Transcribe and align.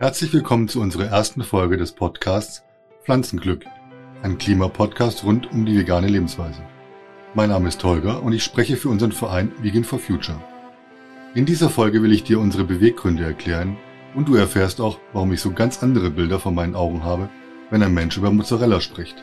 Herzlich 0.00 0.32
willkommen 0.32 0.66
zu 0.66 0.80
unserer 0.80 1.08
ersten 1.08 1.42
Folge 1.42 1.76
des 1.76 1.92
Podcasts 1.92 2.64
Pflanzenglück, 3.04 3.66
ein 4.22 4.38
Klimapodcast 4.38 5.24
rund 5.24 5.52
um 5.52 5.66
die 5.66 5.76
vegane 5.76 6.08
Lebensweise. 6.08 6.62
Mein 7.34 7.50
Name 7.50 7.68
ist 7.68 7.84
Holger 7.84 8.22
und 8.22 8.32
ich 8.32 8.42
spreche 8.42 8.78
für 8.78 8.88
unseren 8.88 9.12
Verein 9.12 9.52
Vegan 9.60 9.84
for 9.84 9.98
Future. 9.98 10.40
In 11.34 11.44
dieser 11.44 11.68
Folge 11.68 12.02
will 12.02 12.14
ich 12.14 12.24
dir 12.24 12.40
unsere 12.40 12.64
Beweggründe 12.64 13.24
erklären 13.24 13.76
und 14.14 14.26
du 14.26 14.36
erfährst 14.36 14.80
auch, 14.80 14.98
warum 15.12 15.34
ich 15.34 15.42
so 15.42 15.52
ganz 15.52 15.82
andere 15.82 16.08
Bilder 16.08 16.40
vor 16.40 16.52
meinen 16.52 16.76
Augen 16.76 17.04
habe, 17.04 17.28
wenn 17.68 17.82
ein 17.82 17.92
Mensch 17.92 18.16
über 18.16 18.30
Mozzarella 18.30 18.80
spricht. 18.80 19.22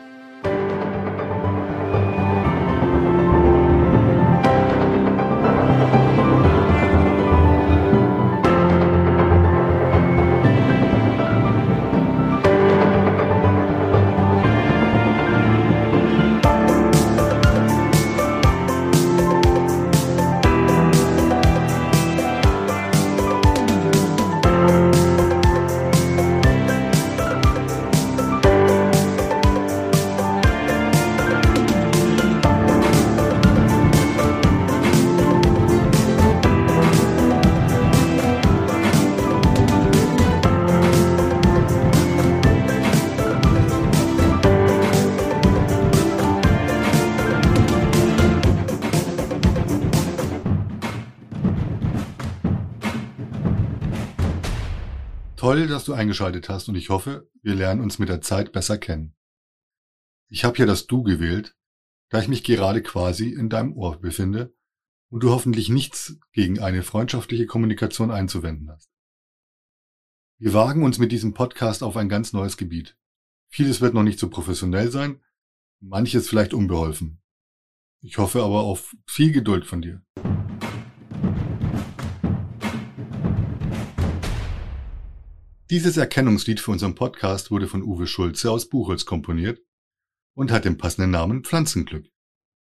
Toll, 55.58 55.66
dass 55.66 55.84
du 55.84 55.92
eingeschaltet 55.92 56.48
hast 56.48 56.68
und 56.68 56.76
ich 56.76 56.88
hoffe, 56.88 57.28
wir 57.42 57.56
lernen 57.56 57.80
uns 57.80 57.98
mit 57.98 58.08
der 58.08 58.20
Zeit 58.20 58.52
besser 58.52 58.78
kennen. 58.78 59.16
Ich 60.28 60.44
habe 60.44 60.56
hier 60.56 60.66
das 60.66 60.86
Du 60.86 61.02
gewählt, 61.02 61.56
da 62.10 62.20
ich 62.20 62.28
mich 62.28 62.44
gerade 62.44 62.80
quasi 62.80 63.30
in 63.30 63.48
deinem 63.48 63.72
Ohr 63.72 64.00
befinde 64.00 64.54
und 65.08 65.24
du 65.24 65.30
hoffentlich 65.30 65.68
nichts 65.68 66.16
gegen 66.30 66.60
eine 66.60 66.84
freundschaftliche 66.84 67.46
Kommunikation 67.46 68.12
einzuwenden 68.12 68.70
hast. 68.70 68.88
Wir 70.38 70.54
wagen 70.54 70.84
uns 70.84 70.98
mit 70.98 71.10
diesem 71.10 71.34
Podcast 71.34 71.82
auf 71.82 71.96
ein 71.96 72.08
ganz 72.08 72.32
neues 72.32 72.56
Gebiet. 72.56 72.96
Vieles 73.48 73.80
wird 73.80 73.94
noch 73.94 74.04
nicht 74.04 74.20
so 74.20 74.30
professionell 74.30 74.92
sein, 74.92 75.20
manches 75.80 76.28
vielleicht 76.28 76.54
unbeholfen. 76.54 77.20
Ich 78.00 78.18
hoffe 78.18 78.44
aber 78.44 78.60
auf 78.60 78.94
viel 79.08 79.32
Geduld 79.32 79.66
von 79.66 79.82
dir. 79.82 80.04
Dieses 85.70 85.98
Erkennungslied 85.98 86.60
für 86.60 86.70
unseren 86.70 86.94
Podcast 86.94 87.50
wurde 87.50 87.68
von 87.68 87.82
Uwe 87.82 88.06
Schulze 88.06 88.50
aus 88.50 88.70
Buchholz 88.70 89.04
komponiert 89.04 89.60
und 90.32 90.50
hat 90.50 90.64
den 90.64 90.78
passenden 90.78 91.10
Namen 91.10 91.44
Pflanzenglück. 91.44 92.10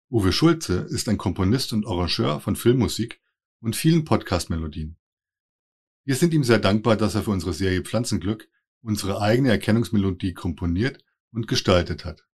Uwe 0.10 0.32
Schulze 0.32 0.88
ist 0.90 1.08
ein 1.08 1.20
Komponist 1.20 1.74
und 1.74 1.86
Arrangeur 1.86 2.40
von 2.40 2.56
Filmmusik 2.56 3.22
und 3.60 3.76
vielen 3.76 4.04
Podcast-Melodien. 4.04 4.98
Wir 6.06 6.16
sind 6.16 6.34
ihm 6.34 6.44
sehr 6.44 6.58
dankbar, 6.58 6.96
dass 6.96 7.14
er 7.14 7.22
für 7.22 7.30
unsere 7.30 7.54
Serie 7.54 7.84
Pflanzenglück 7.84 8.50
unsere 8.82 9.22
eigene 9.22 9.52
Erkennungsmelodie 9.52 10.34
komponiert 10.34 11.06
und 11.32 11.48
gestaltet 11.48 12.04
hat. 12.04 12.26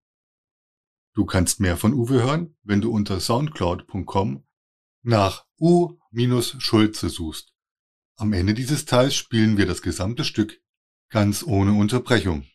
Du 1.14 1.26
kannst 1.26 1.60
mehr 1.60 1.76
von 1.76 1.94
Uwe 1.94 2.24
hören, 2.24 2.56
wenn 2.64 2.80
du 2.80 2.90
unter 2.90 3.20
soundcloud.com 3.20 4.46
nach 5.02 5.46
U-Schulze 5.60 7.10
suchst. 7.10 7.53
Am 8.16 8.32
Ende 8.32 8.54
dieses 8.54 8.86
Teils 8.86 9.16
spielen 9.16 9.58
wir 9.58 9.66
das 9.66 9.82
gesamte 9.82 10.24
Stück 10.24 10.62
ganz 11.10 11.44
ohne 11.44 11.74
Unterbrechung. 11.74 12.46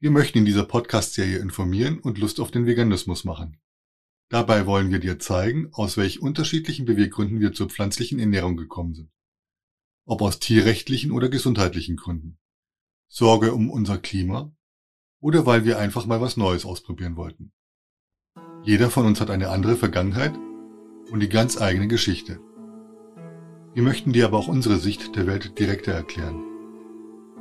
Wir 0.00 0.10
möchten 0.10 0.38
in 0.38 0.46
dieser 0.46 0.64
Podcast-Serie 0.64 1.38
informieren 1.38 1.98
und 1.98 2.16
Lust 2.18 2.40
auf 2.40 2.50
den 2.50 2.64
Veganismus 2.64 3.24
machen. 3.24 3.60
Dabei 4.30 4.64
wollen 4.64 4.90
wir 4.90 5.00
dir 5.00 5.18
zeigen, 5.18 5.68
aus 5.72 5.98
welch 5.98 6.20
unterschiedlichen 6.20 6.86
Beweggründen 6.86 7.40
wir 7.40 7.52
zur 7.52 7.68
pflanzlichen 7.68 8.18
Ernährung 8.18 8.56
gekommen 8.56 8.94
sind. 8.94 9.10
Ob 10.06 10.22
aus 10.22 10.38
tierrechtlichen 10.38 11.10
oder 11.10 11.28
gesundheitlichen 11.28 11.96
Gründen. 11.96 12.38
Sorge 13.08 13.52
um 13.52 13.70
unser 13.70 13.98
Klima 13.98 14.56
oder 15.20 15.44
weil 15.44 15.66
wir 15.66 15.78
einfach 15.78 16.06
mal 16.06 16.22
was 16.22 16.38
Neues 16.38 16.64
ausprobieren 16.64 17.16
wollten. 17.16 17.52
Jeder 18.62 18.88
von 18.88 19.04
uns 19.04 19.20
hat 19.20 19.28
eine 19.28 19.50
andere 19.50 19.76
Vergangenheit 19.76 20.34
und 21.10 21.20
die 21.20 21.28
ganz 21.28 21.60
eigene 21.60 21.86
Geschichte. 21.86 22.40
Wir 23.74 23.82
möchten 23.82 24.12
dir 24.12 24.26
aber 24.26 24.38
auch 24.38 24.46
unsere 24.46 24.76
Sicht 24.76 25.16
der 25.16 25.26
Welt 25.26 25.58
direkter 25.58 25.90
erklären. 25.90 26.44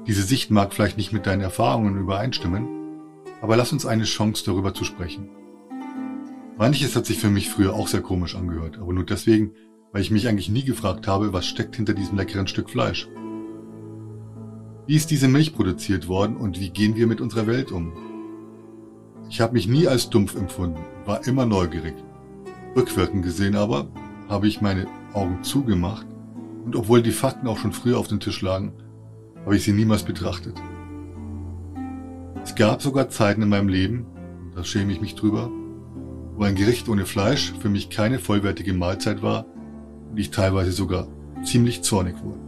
Diese 0.07 0.23
Sicht 0.23 0.49
mag 0.49 0.73
vielleicht 0.73 0.97
nicht 0.97 1.13
mit 1.13 1.27
deinen 1.27 1.41
Erfahrungen 1.41 1.95
übereinstimmen, 1.95 2.67
aber 3.39 3.55
lass 3.55 3.71
uns 3.71 3.85
eine 3.85 4.05
Chance 4.05 4.43
darüber 4.43 4.73
zu 4.73 4.83
sprechen. 4.83 5.29
Manches 6.57 6.95
hat 6.95 7.05
sich 7.05 7.19
für 7.19 7.29
mich 7.29 7.49
früher 7.49 7.75
auch 7.75 7.87
sehr 7.87 8.01
komisch 8.01 8.35
angehört, 8.35 8.79
aber 8.79 8.93
nur 8.93 9.05
deswegen, 9.05 9.51
weil 9.91 10.01
ich 10.01 10.09
mich 10.09 10.27
eigentlich 10.27 10.49
nie 10.49 10.63
gefragt 10.63 11.07
habe, 11.07 11.33
was 11.33 11.45
steckt 11.45 11.75
hinter 11.75 11.93
diesem 11.93 12.17
leckeren 12.17 12.47
Stück 12.47 12.71
Fleisch. 12.71 13.07
Wie 14.87 14.95
ist 14.95 15.11
diese 15.11 15.27
Milch 15.27 15.53
produziert 15.53 16.07
worden 16.07 16.35
und 16.35 16.59
wie 16.59 16.71
gehen 16.71 16.95
wir 16.95 17.05
mit 17.05 17.21
unserer 17.21 17.45
Welt 17.45 17.71
um? 17.71 17.93
Ich 19.29 19.39
habe 19.39 19.53
mich 19.53 19.67
nie 19.67 19.87
als 19.87 20.09
dumpf 20.09 20.35
empfunden, 20.35 20.79
war 21.05 21.27
immer 21.27 21.45
neugierig. 21.45 21.93
Rückwirkend 22.75 23.23
gesehen 23.23 23.55
aber 23.55 23.87
habe 24.27 24.47
ich 24.47 24.61
meine 24.61 24.87
Augen 25.13 25.43
zugemacht 25.43 26.07
und 26.63 26.75
obwohl 26.75 27.01
die 27.01 27.11
Fakten 27.11 27.47
auch 27.47 27.57
schon 27.57 27.73
früher 27.73 27.97
auf 27.97 28.07
dem 28.07 28.19
Tisch 28.19 28.41
lagen, 28.41 28.73
habe 29.43 29.55
ich 29.55 29.63
sie 29.63 29.73
niemals 29.73 30.03
betrachtet. 30.03 30.55
Es 32.43 32.55
gab 32.55 32.81
sogar 32.81 33.09
Zeiten 33.09 33.41
in 33.41 33.49
meinem 33.49 33.69
Leben, 33.69 34.05
da 34.55 34.63
schäme 34.63 34.91
ich 34.91 35.01
mich 35.01 35.15
drüber, 35.15 35.49
wo 36.35 36.43
ein 36.43 36.55
Gericht 36.55 36.89
ohne 36.89 37.05
Fleisch 37.05 37.53
für 37.59 37.69
mich 37.69 37.89
keine 37.89 38.19
vollwertige 38.19 38.73
Mahlzeit 38.73 39.21
war 39.21 39.45
und 40.11 40.17
ich 40.17 40.31
teilweise 40.31 40.71
sogar 40.71 41.07
ziemlich 41.43 41.81
zornig 41.81 42.15
wurde. 42.23 42.39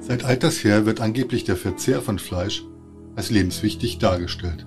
Seit 0.00 0.24
alters 0.24 0.62
her 0.62 0.86
wird 0.86 1.00
angeblich 1.00 1.44
der 1.44 1.56
Verzehr 1.56 2.00
von 2.00 2.18
Fleisch 2.18 2.64
als 3.16 3.30
lebenswichtig 3.30 3.98
dargestellt. 3.98 4.66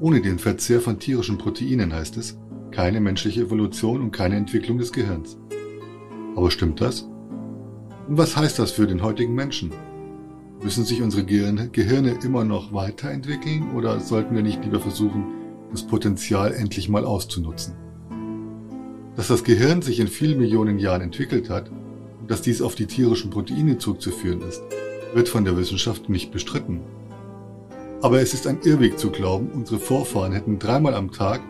Ohne 0.00 0.20
den 0.20 0.38
Verzehr 0.38 0.80
von 0.80 0.98
tierischen 0.98 1.38
Proteinen 1.38 1.92
heißt 1.92 2.16
es, 2.16 2.38
keine 2.70 3.00
menschliche 3.00 3.42
Evolution 3.42 4.02
und 4.02 4.10
keine 4.10 4.36
Entwicklung 4.36 4.78
des 4.78 4.92
Gehirns. 4.92 5.38
Aber 6.38 6.52
stimmt 6.52 6.80
das? 6.80 7.02
Und 8.06 8.16
was 8.16 8.36
heißt 8.36 8.60
das 8.60 8.70
für 8.70 8.86
den 8.86 9.02
heutigen 9.02 9.34
Menschen? 9.34 9.72
Müssen 10.62 10.84
sich 10.84 11.02
unsere 11.02 11.24
Gehirne 11.24 12.16
immer 12.22 12.44
noch 12.44 12.72
weiterentwickeln 12.72 13.74
oder 13.74 13.98
sollten 13.98 14.36
wir 14.36 14.42
nicht 14.44 14.62
lieber 14.62 14.78
versuchen, 14.78 15.24
das 15.72 15.84
Potenzial 15.84 16.54
endlich 16.54 16.88
mal 16.88 17.04
auszunutzen? 17.04 17.74
Dass 19.16 19.26
das 19.26 19.42
Gehirn 19.42 19.82
sich 19.82 19.98
in 19.98 20.06
vielen 20.06 20.38
Millionen 20.38 20.78
Jahren 20.78 21.00
entwickelt 21.00 21.50
hat 21.50 21.72
und 22.20 22.30
dass 22.30 22.40
dies 22.40 22.62
auf 22.62 22.76
die 22.76 22.86
tierischen 22.86 23.30
Proteine 23.30 23.78
zurückzuführen 23.78 24.42
ist, 24.42 24.62
wird 25.14 25.28
von 25.28 25.44
der 25.44 25.56
Wissenschaft 25.56 26.08
nicht 26.08 26.30
bestritten. 26.30 26.82
Aber 28.00 28.20
es 28.20 28.32
ist 28.32 28.46
ein 28.46 28.60
Irrweg 28.62 28.96
zu 28.96 29.10
glauben, 29.10 29.50
unsere 29.52 29.80
Vorfahren 29.80 30.30
hätten 30.30 30.60
dreimal 30.60 30.94
am 30.94 31.10
Tag 31.10 31.40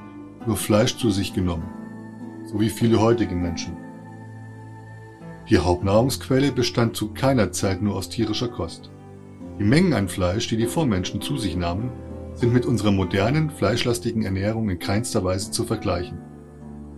nur 0.46 0.56
Fleisch 0.56 0.96
zu 0.96 1.10
sich 1.10 1.34
genommen, 1.34 1.68
so 2.46 2.58
wie 2.58 2.70
viele 2.70 2.98
heutige 3.02 3.34
Menschen. 3.34 3.76
Die 5.50 5.58
Hauptnahrungsquelle 5.58 6.52
bestand 6.52 6.94
zu 6.94 7.08
keiner 7.08 7.52
Zeit 7.52 7.80
nur 7.80 7.96
aus 7.96 8.10
tierischer 8.10 8.48
Kost. 8.48 8.90
Die 9.58 9.64
Mengen 9.64 9.94
an 9.94 10.08
Fleisch, 10.08 10.46
die 10.48 10.58
die 10.58 10.66
Vormenschen 10.66 11.22
zu 11.22 11.38
sich 11.38 11.56
nahmen, 11.56 11.90
sind 12.34 12.52
mit 12.52 12.66
unserer 12.66 12.92
modernen, 12.92 13.48
fleischlastigen 13.50 14.24
Ernährung 14.24 14.68
in 14.68 14.78
keinster 14.78 15.24
Weise 15.24 15.50
zu 15.50 15.64
vergleichen. 15.64 16.18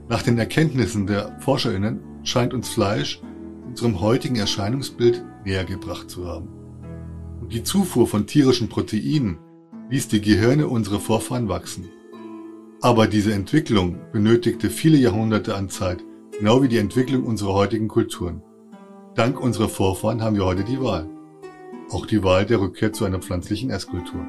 Nach 0.09 0.23
den 0.23 0.37
Erkenntnissen 0.37 1.07
der 1.07 1.39
ForscherInnen 1.41 2.01
scheint 2.25 2.53
uns 2.53 2.69
Fleisch 2.69 3.23
unserem 3.69 4.01
heutigen 4.01 4.37
Erscheinungsbild 4.37 5.25
näher 5.45 5.65
gebracht 5.65 6.11
zu 6.11 6.27
haben. 6.27 6.49
Und 7.41 7.53
die 7.53 7.63
Zufuhr 7.63 8.09
von 8.09 8.27
tierischen 8.27 8.69
Proteinen 8.69 9.39
ließ 9.91 10.09
die 10.09 10.21
Gehirne 10.21 10.67
unserer 10.67 10.99
Vorfahren 10.99 11.49
wachsen. 11.49 11.89
Aber 12.81 13.07
diese 13.07 13.33
Entwicklung 13.33 14.01
benötigte 14.13 14.71
viele 14.71 14.97
Jahrhunderte 14.97 15.55
an 15.55 15.69
Zeit, 15.69 16.05
Genau 16.41 16.63
wie 16.63 16.69
die 16.69 16.79
Entwicklung 16.79 17.25
unserer 17.25 17.53
heutigen 17.53 17.87
Kulturen. 17.87 18.41
Dank 19.15 19.39
unserer 19.39 19.69
Vorfahren 19.69 20.23
haben 20.23 20.37
wir 20.37 20.47
heute 20.47 20.65
die 20.65 20.81
Wahl. 20.81 21.07
Auch 21.91 22.07
die 22.07 22.25
Wahl 22.25 22.47
der 22.47 22.63
Rückkehr 22.63 22.95
zu 22.95 23.05
einer 23.05 23.19
pflanzlichen 23.19 23.69
Esskultur. 23.69 24.27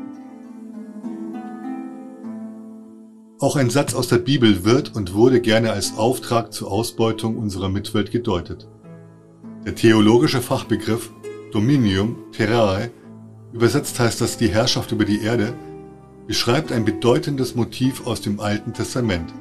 Auch 3.40 3.56
ein 3.56 3.70
Satz 3.70 3.94
aus 3.94 4.10
der 4.10 4.18
Bibel 4.18 4.66
wird 4.66 4.94
und 4.94 5.14
wurde 5.14 5.40
gerne 5.40 5.72
als 5.72 5.98
Auftrag 5.98 6.52
zur 6.52 6.70
Ausbeutung 6.70 7.38
unserer 7.38 7.70
Mitwelt 7.70 8.12
gedeutet. 8.12 8.68
Der 9.66 9.76
theologische 9.76 10.42
Fachbegriff 10.42 11.14
Dominium 11.54 12.18
Terrae, 12.34 12.92
übersetzt 13.54 13.98
heißt 14.02 14.20
das 14.20 14.36
die 14.36 14.50
Herrschaft 14.50 14.92
über 14.92 15.06
die 15.06 15.22
Erde, 15.22 15.54
beschreibt 16.28 16.74
ein 16.74 16.84
bedeutendes 16.84 17.56
Motiv 17.56 18.06
aus 18.06 18.20
dem 18.20 18.42
Alten 18.42 18.74
Testament, 18.74 19.34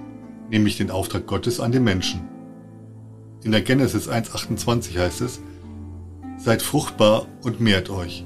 nämlich 0.50 0.76
den 0.76 0.93
Auftrag 0.93 1.26
Gottes 1.26 1.58
an 1.58 1.72
den 1.72 1.82
Menschen. 1.82 2.39
In 3.42 3.52
der 3.52 3.62
Genesis 3.62 4.08
1.28 4.08 4.98
heißt 4.98 5.22
es, 5.22 5.40
Seid 6.37 6.62
fruchtbar 6.62 7.26
und 7.42 7.60
mehrt 7.60 7.90
euch. 7.90 8.25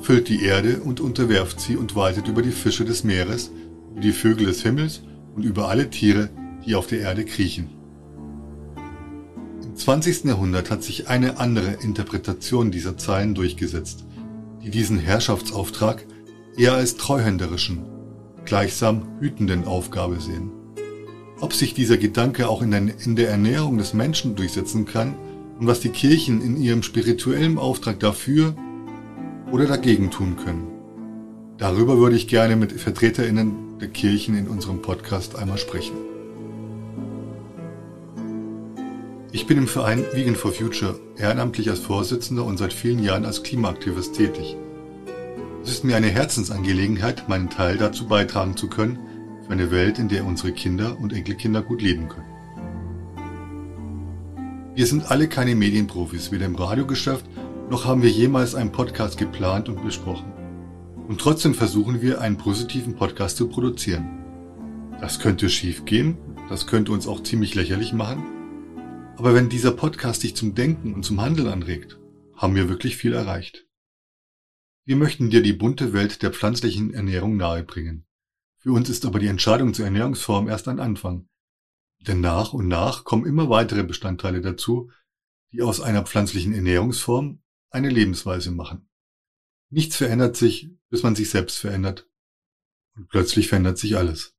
Füllt 0.00 0.28
die 0.28 0.42
Erde 0.42 0.80
und 0.80 1.00
unterwerft 1.00 1.60
sie 1.60 1.76
und 1.76 1.96
waltet 1.96 2.28
über 2.28 2.42
die 2.42 2.50
Fische 2.50 2.84
des 2.84 3.04
Meeres, 3.04 3.50
über 3.92 4.00
die 4.00 4.12
Vögel 4.12 4.46
des 4.46 4.62
Himmels 4.62 5.02
und 5.34 5.44
über 5.44 5.68
alle 5.68 5.90
Tiere, 5.90 6.30
die 6.66 6.74
auf 6.74 6.86
der 6.86 7.00
Erde 7.00 7.24
kriechen. 7.24 7.70
Im 9.62 9.76
20. 9.76 10.24
Jahrhundert 10.24 10.70
hat 10.70 10.82
sich 10.82 11.08
eine 11.08 11.38
andere 11.38 11.78
Interpretation 11.82 12.70
dieser 12.70 12.96
Zeilen 12.96 13.34
durchgesetzt, 13.34 14.04
die 14.62 14.70
diesen 14.70 14.98
Herrschaftsauftrag 14.98 16.06
eher 16.56 16.74
als 16.74 16.96
treuhänderischen, 16.96 17.84
gleichsam 18.44 19.18
hütenden 19.20 19.64
Aufgabe 19.64 20.20
sehen. 20.20 20.63
Ob 21.40 21.52
sich 21.52 21.74
dieser 21.74 21.96
Gedanke 21.96 22.48
auch 22.48 22.62
in 22.62 23.16
der 23.16 23.28
Ernährung 23.28 23.78
des 23.78 23.92
Menschen 23.92 24.36
durchsetzen 24.36 24.86
kann 24.86 25.14
und 25.58 25.66
was 25.66 25.80
die 25.80 25.88
Kirchen 25.88 26.40
in 26.40 26.56
ihrem 26.56 26.82
spirituellen 26.82 27.58
Auftrag 27.58 28.00
dafür 28.00 28.54
oder 29.50 29.66
dagegen 29.66 30.10
tun 30.10 30.36
können. 30.36 30.68
Darüber 31.58 31.98
würde 31.98 32.16
ich 32.16 32.28
gerne 32.28 32.56
mit 32.56 32.72
Vertreterinnen 32.72 33.78
der 33.80 33.88
Kirchen 33.88 34.36
in 34.36 34.48
unserem 34.48 34.82
Podcast 34.82 35.36
einmal 35.36 35.58
sprechen. 35.58 35.96
Ich 39.30 39.46
bin 39.46 39.58
im 39.58 39.66
Verein 39.66 40.04
Vegan 40.12 40.36
for 40.36 40.52
Future 40.52 40.98
ehrenamtlich 41.16 41.68
als 41.68 41.80
Vorsitzender 41.80 42.44
und 42.44 42.56
seit 42.56 42.72
vielen 42.72 43.02
Jahren 43.02 43.24
als 43.24 43.42
Klimaaktivist 43.42 44.14
tätig. 44.14 44.56
Es 45.64 45.70
ist 45.70 45.84
mir 45.84 45.96
eine 45.96 46.08
Herzensangelegenheit, 46.08 47.28
meinen 47.28 47.50
Teil 47.50 47.76
dazu 47.76 48.06
beitragen 48.06 48.56
zu 48.56 48.68
können, 48.68 48.98
für 49.44 49.52
eine 49.52 49.70
Welt, 49.70 49.98
in 49.98 50.08
der 50.08 50.24
unsere 50.24 50.52
Kinder 50.52 50.98
und 50.98 51.12
Enkelkinder 51.12 51.62
gut 51.62 51.82
leben 51.82 52.08
können. 52.08 52.34
Wir 54.74 54.86
sind 54.86 55.10
alle 55.10 55.28
keine 55.28 55.54
Medienprofis, 55.54 56.32
weder 56.32 56.46
im 56.46 56.56
Radiogeschäft, 56.56 57.26
noch 57.70 57.84
haben 57.84 58.02
wir 58.02 58.10
jemals 58.10 58.54
einen 58.54 58.72
Podcast 58.72 59.18
geplant 59.18 59.68
und 59.68 59.84
besprochen. 59.84 60.32
Und 61.06 61.20
trotzdem 61.20 61.54
versuchen 61.54 62.02
wir, 62.02 62.20
einen 62.20 62.38
positiven 62.38 62.96
Podcast 62.96 63.36
zu 63.36 63.48
produzieren. 63.48 64.24
Das 65.00 65.20
könnte 65.20 65.48
schief 65.48 65.84
gehen, 65.84 66.16
das 66.48 66.66
könnte 66.66 66.92
uns 66.92 67.06
auch 67.06 67.22
ziemlich 67.22 67.54
lächerlich 67.54 67.92
machen. 67.92 68.24
Aber 69.16 69.34
wenn 69.34 69.48
dieser 69.48 69.72
Podcast 69.72 70.22
dich 70.22 70.34
zum 70.34 70.54
Denken 70.54 70.94
und 70.94 71.04
zum 71.04 71.20
Handeln 71.20 71.48
anregt, 71.48 71.98
haben 72.34 72.54
wir 72.54 72.68
wirklich 72.68 72.96
viel 72.96 73.12
erreicht. 73.12 73.66
Wir 74.86 74.96
möchten 74.96 75.30
dir 75.30 75.42
die 75.42 75.52
bunte 75.52 75.92
Welt 75.92 76.22
der 76.22 76.32
pflanzlichen 76.32 76.92
Ernährung 76.92 77.36
nahebringen. 77.36 78.06
Für 78.64 78.72
uns 78.72 78.88
ist 78.88 79.04
aber 79.04 79.18
die 79.18 79.26
Entscheidung 79.26 79.74
zur 79.74 79.84
Ernährungsform 79.84 80.48
erst 80.48 80.68
ein 80.68 80.80
Anfang. 80.80 81.28
Denn 82.00 82.22
nach 82.22 82.54
und 82.54 82.66
nach 82.66 83.04
kommen 83.04 83.26
immer 83.26 83.50
weitere 83.50 83.84
Bestandteile 83.84 84.40
dazu, 84.40 84.90
die 85.52 85.60
aus 85.60 85.82
einer 85.82 86.02
pflanzlichen 86.02 86.54
Ernährungsform 86.54 87.42
eine 87.68 87.90
Lebensweise 87.90 88.52
machen. 88.52 88.88
Nichts 89.68 89.96
verändert 89.96 90.36
sich, 90.36 90.70
bis 90.88 91.02
man 91.02 91.14
sich 91.14 91.28
selbst 91.28 91.58
verändert. 91.58 92.08
Und 92.96 93.10
plötzlich 93.10 93.48
verändert 93.48 93.76
sich 93.76 93.98
alles. 93.98 94.34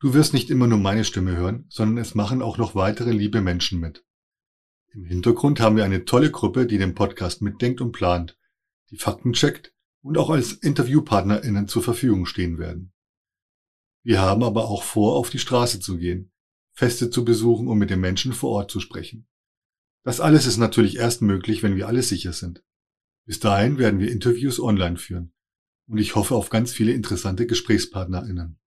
Du 0.00 0.12
wirst 0.12 0.32
nicht 0.32 0.50
immer 0.50 0.66
nur 0.66 0.78
meine 0.78 1.04
Stimme 1.04 1.36
hören, 1.36 1.66
sondern 1.68 1.98
es 1.98 2.16
machen 2.16 2.42
auch 2.42 2.58
noch 2.58 2.74
weitere 2.74 3.12
liebe 3.12 3.40
Menschen 3.42 3.78
mit. 3.78 4.04
Im 4.88 5.04
Hintergrund 5.04 5.60
haben 5.60 5.76
wir 5.76 5.84
eine 5.84 6.04
tolle 6.04 6.32
Gruppe, 6.32 6.66
die 6.66 6.78
den 6.78 6.96
Podcast 6.96 7.42
mitdenkt 7.42 7.80
und 7.80 7.92
plant, 7.92 8.36
die 8.90 8.96
Fakten 8.96 9.34
checkt 9.34 9.72
und 10.02 10.18
auch 10.18 10.30
als 10.30 10.52
InterviewpartnerInnen 10.52 11.68
zur 11.68 11.82
Verfügung 11.82 12.26
stehen 12.26 12.58
werden. 12.58 12.92
Wir 14.02 14.20
haben 14.20 14.42
aber 14.42 14.68
auch 14.68 14.82
vor, 14.82 15.16
auf 15.16 15.30
die 15.30 15.38
Straße 15.38 15.80
zu 15.80 15.98
gehen, 15.98 16.32
Feste 16.72 17.10
zu 17.10 17.24
besuchen 17.24 17.68
und 17.68 17.78
mit 17.78 17.90
den 17.90 18.00
Menschen 18.00 18.32
vor 18.32 18.50
Ort 18.50 18.70
zu 18.70 18.80
sprechen. 18.80 19.28
Das 20.02 20.20
alles 20.20 20.46
ist 20.46 20.56
natürlich 20.56 20.96
erst 20.96 21.20
möglich, 21.20 21.62
wenn 21.62 21.76
wir 21.76 21.86
alle 21.86 22.02
sicher 22.02 22.32
sind. 22.32 22.64
Bis 23.26 23.38
dahin 23.38 23.78
werden 23.78 24.00
wir 24.00 24.10
Interviews 24.10 24.58
online 24.58 24.96
führen 24.96 25.34
und 25.90 25.98
ich 25.98 26.14
hoffe 26.14 26.36
auf 26.36 26.50
ganz 26.50 26.72
viele 26.72 26.92
interessante 26.92 27.46
GesprächspartnerInnen. 27.46 28.58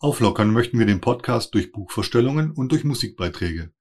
Auflockern 0.00 0.52
möchten 0.52 0.78
wir 0.78 0.86
den 0.86 1.00
Podcast 1.00 1.54
durch 1.54 1.72
Buchvorstellungen 1.72 2.50
und 2.50 2.70
durch 2.70 2.84
Musikbeiträge. 2.84 3.72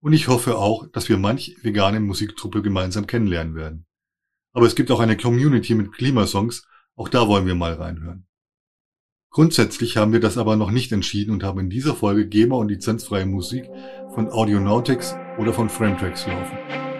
Und 0.00 0.12
ich 0.12 0.28
hoffe 0.28 0.56
auch, 0.56 0.86
dass 0.88 1.08
wir 1.08 1.16
manch 1.16 1.56
vegane 1.62 2.00
Musiktruppe 2.00 2.62
gemeinsam 2.62 3.06
kennenlernen 3.06 3.54
werden. 3.54 3.87
Aber 4.52 4.66
es 4.66 4.74
gibt 4.74 4.90
auch 4.90 5.00
eine 5.00 5.16
Community 5.16 5.74
mit 5.74 5.92
Klimasongs, 5.92 6.66
auch 6.96 7.08
da 7.08 7.28
wollen 7.28 7.46
wir 7.46 7.54
mal 7.54 7.74
reinhören. 7.74 8.26
Grundsätzlich 9.30 9.96
haben 9.96 10.12
wir 10.12 10.20
das 10.20 10.38
aber 10.38 10.56
noch 10.56 10.70
nicht 10.70 10.90
entschieden 10.90 11.32
und 11.32 11.44
haben 11.44 11.60
in 11.60 11.70
dieser 11.70 11.94
Folge 11.94 12.26
GEMA 12.26 12.56
und 12.56 12.68
lizenzfreie 12.68 13.26
Musik 13.26 13.68
von 14.14 14.28
Audionautics 14.30 15.14
oder 15.38 15.52
von 15.52 15.68
Frametracks 15.68 16.26
laufen. 16.26 16.97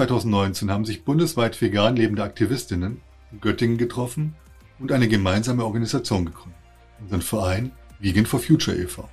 2019 0.00 0.70
haben 0.70 0.86
sich 0.86 1.04
bundesweit 1.04 1.60
vegan 1.60 1.94
lebende 1.94 2.22
Aktivistinnen 2.22 3.02
in 3.32 3.40
Göttingen 3.42 3.76
getroffen 3.76 4.34
und 4.78 4.92
eine 4.92 5.08
gemeinsame 5.08 5.62
Organisation 5.62 6.24
gegründet, 6.24 6.58
unseren 7.02 7.20
Verein 7.20 7.72
Vegan 7.98 8.24
for 8.24 8.40
Future 8.40 8.74
e.V. 8.78 9.06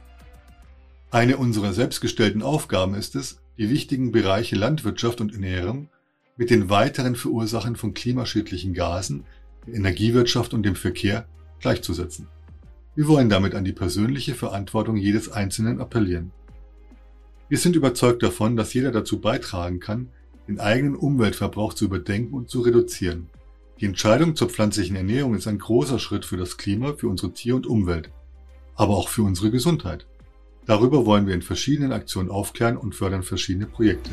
Eine 1.12 1.36
unserer 1.36 1.74
selbstgestellten 1.74 2.42
Aufgaben 2.42 2.94
ist 2.94 3.18
es, 3.18 3.42
die 3.58 3.70
wichtigen 3.70 4.14
Bereiche 4.14 4.56
Landwirtschaft 4.56 5.20
und 5.20 5.34
Ernährung 5.34 5.90
mit 6.38 6.52
den 6.52 6.70
weiteren 6.70 7.18
Verursachen 7.18 7.76
von 7.76 7.94
klimaschädlichen 7.94 8.74
Gasen, 8.74 9.26
der 9.66 9.74
Energiewirtschaft 9.74 10.54
und 10.54 10.64
dem 10.64 10.78
Verkehr 10.78 11.28
gleichzusetzen. 11.60 12.30
Wir 12.96 13.10
wollen 13.10 13.28
damit 13.28 13.56
an 13.56 13.66
die 13.66 13.74
persönliche 13.74 14.36
Verantwortung 14.36 14.96
jedes 14.96 15.30
Einzelnen 15.30 15.82
appellieren. 15.82 16.32
Wir 17.50 17.58
sind 17.58 17.76
überzeugt 17.76 18.24
davon, 18.24 18.56
dass 18.56 18.74
jeder 18.74 18.92
dazu 18.92 19.20
beitragen 19.20 19.82
kann, 19.82 20.12
den 20.48 20.60
eigenen 20.60 20.96
Umweltverbrauch 20.96 21.74
zu 21.74 21.86
überdenken 21.86 22.34
und 22.34 22.50
zu 22.50 22.62
reduzieren. 22.62 23.30
Die 23.80 23.86
Entscheidung 23.86 24.36
zur 24.36 24.50
pflanzlichen 24.50 24.96
Ernährung 24.96 25.36
ist 25.36 25.48
ein 25.48 25.60
großer 25.60 26.00
Schritt 26.00 26.26
für 26.26 26.38
das 26.38 26.58
Klima, 26.58 26.94
für 26.94 27.08
unsere 27.08 27.34
Tier- 27.34 27.56
und 27.56 27.68
Umwelt, 27.68 28.10
aber 28.76 28.96
auch 28.96 29.10
für 29.10 29.24
unsere 29.24 29.52
Gesundheit. 29.52 30.08
Darüber 30.66 31.06
wollen 31.06 31.28
wir 31.28 31.34
in 31.34 31.42
verschiedenen 31.42 31.92
Aktionen 31.92 32.30
aufklären 32.30 32.78
und 32.78 32.96
fördern 32.96 33.24
verschiedene 33.24 33.68
Projekte. 33.68 34.12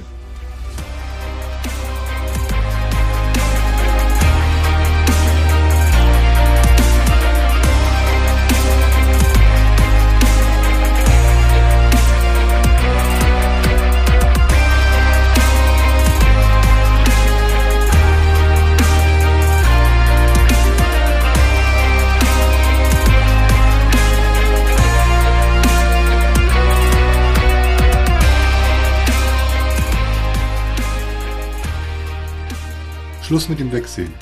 Schluss 33.25 33.49
mit 33.49 33.59
dem 33.59 33.73
Wegsehen. 33.73 34.13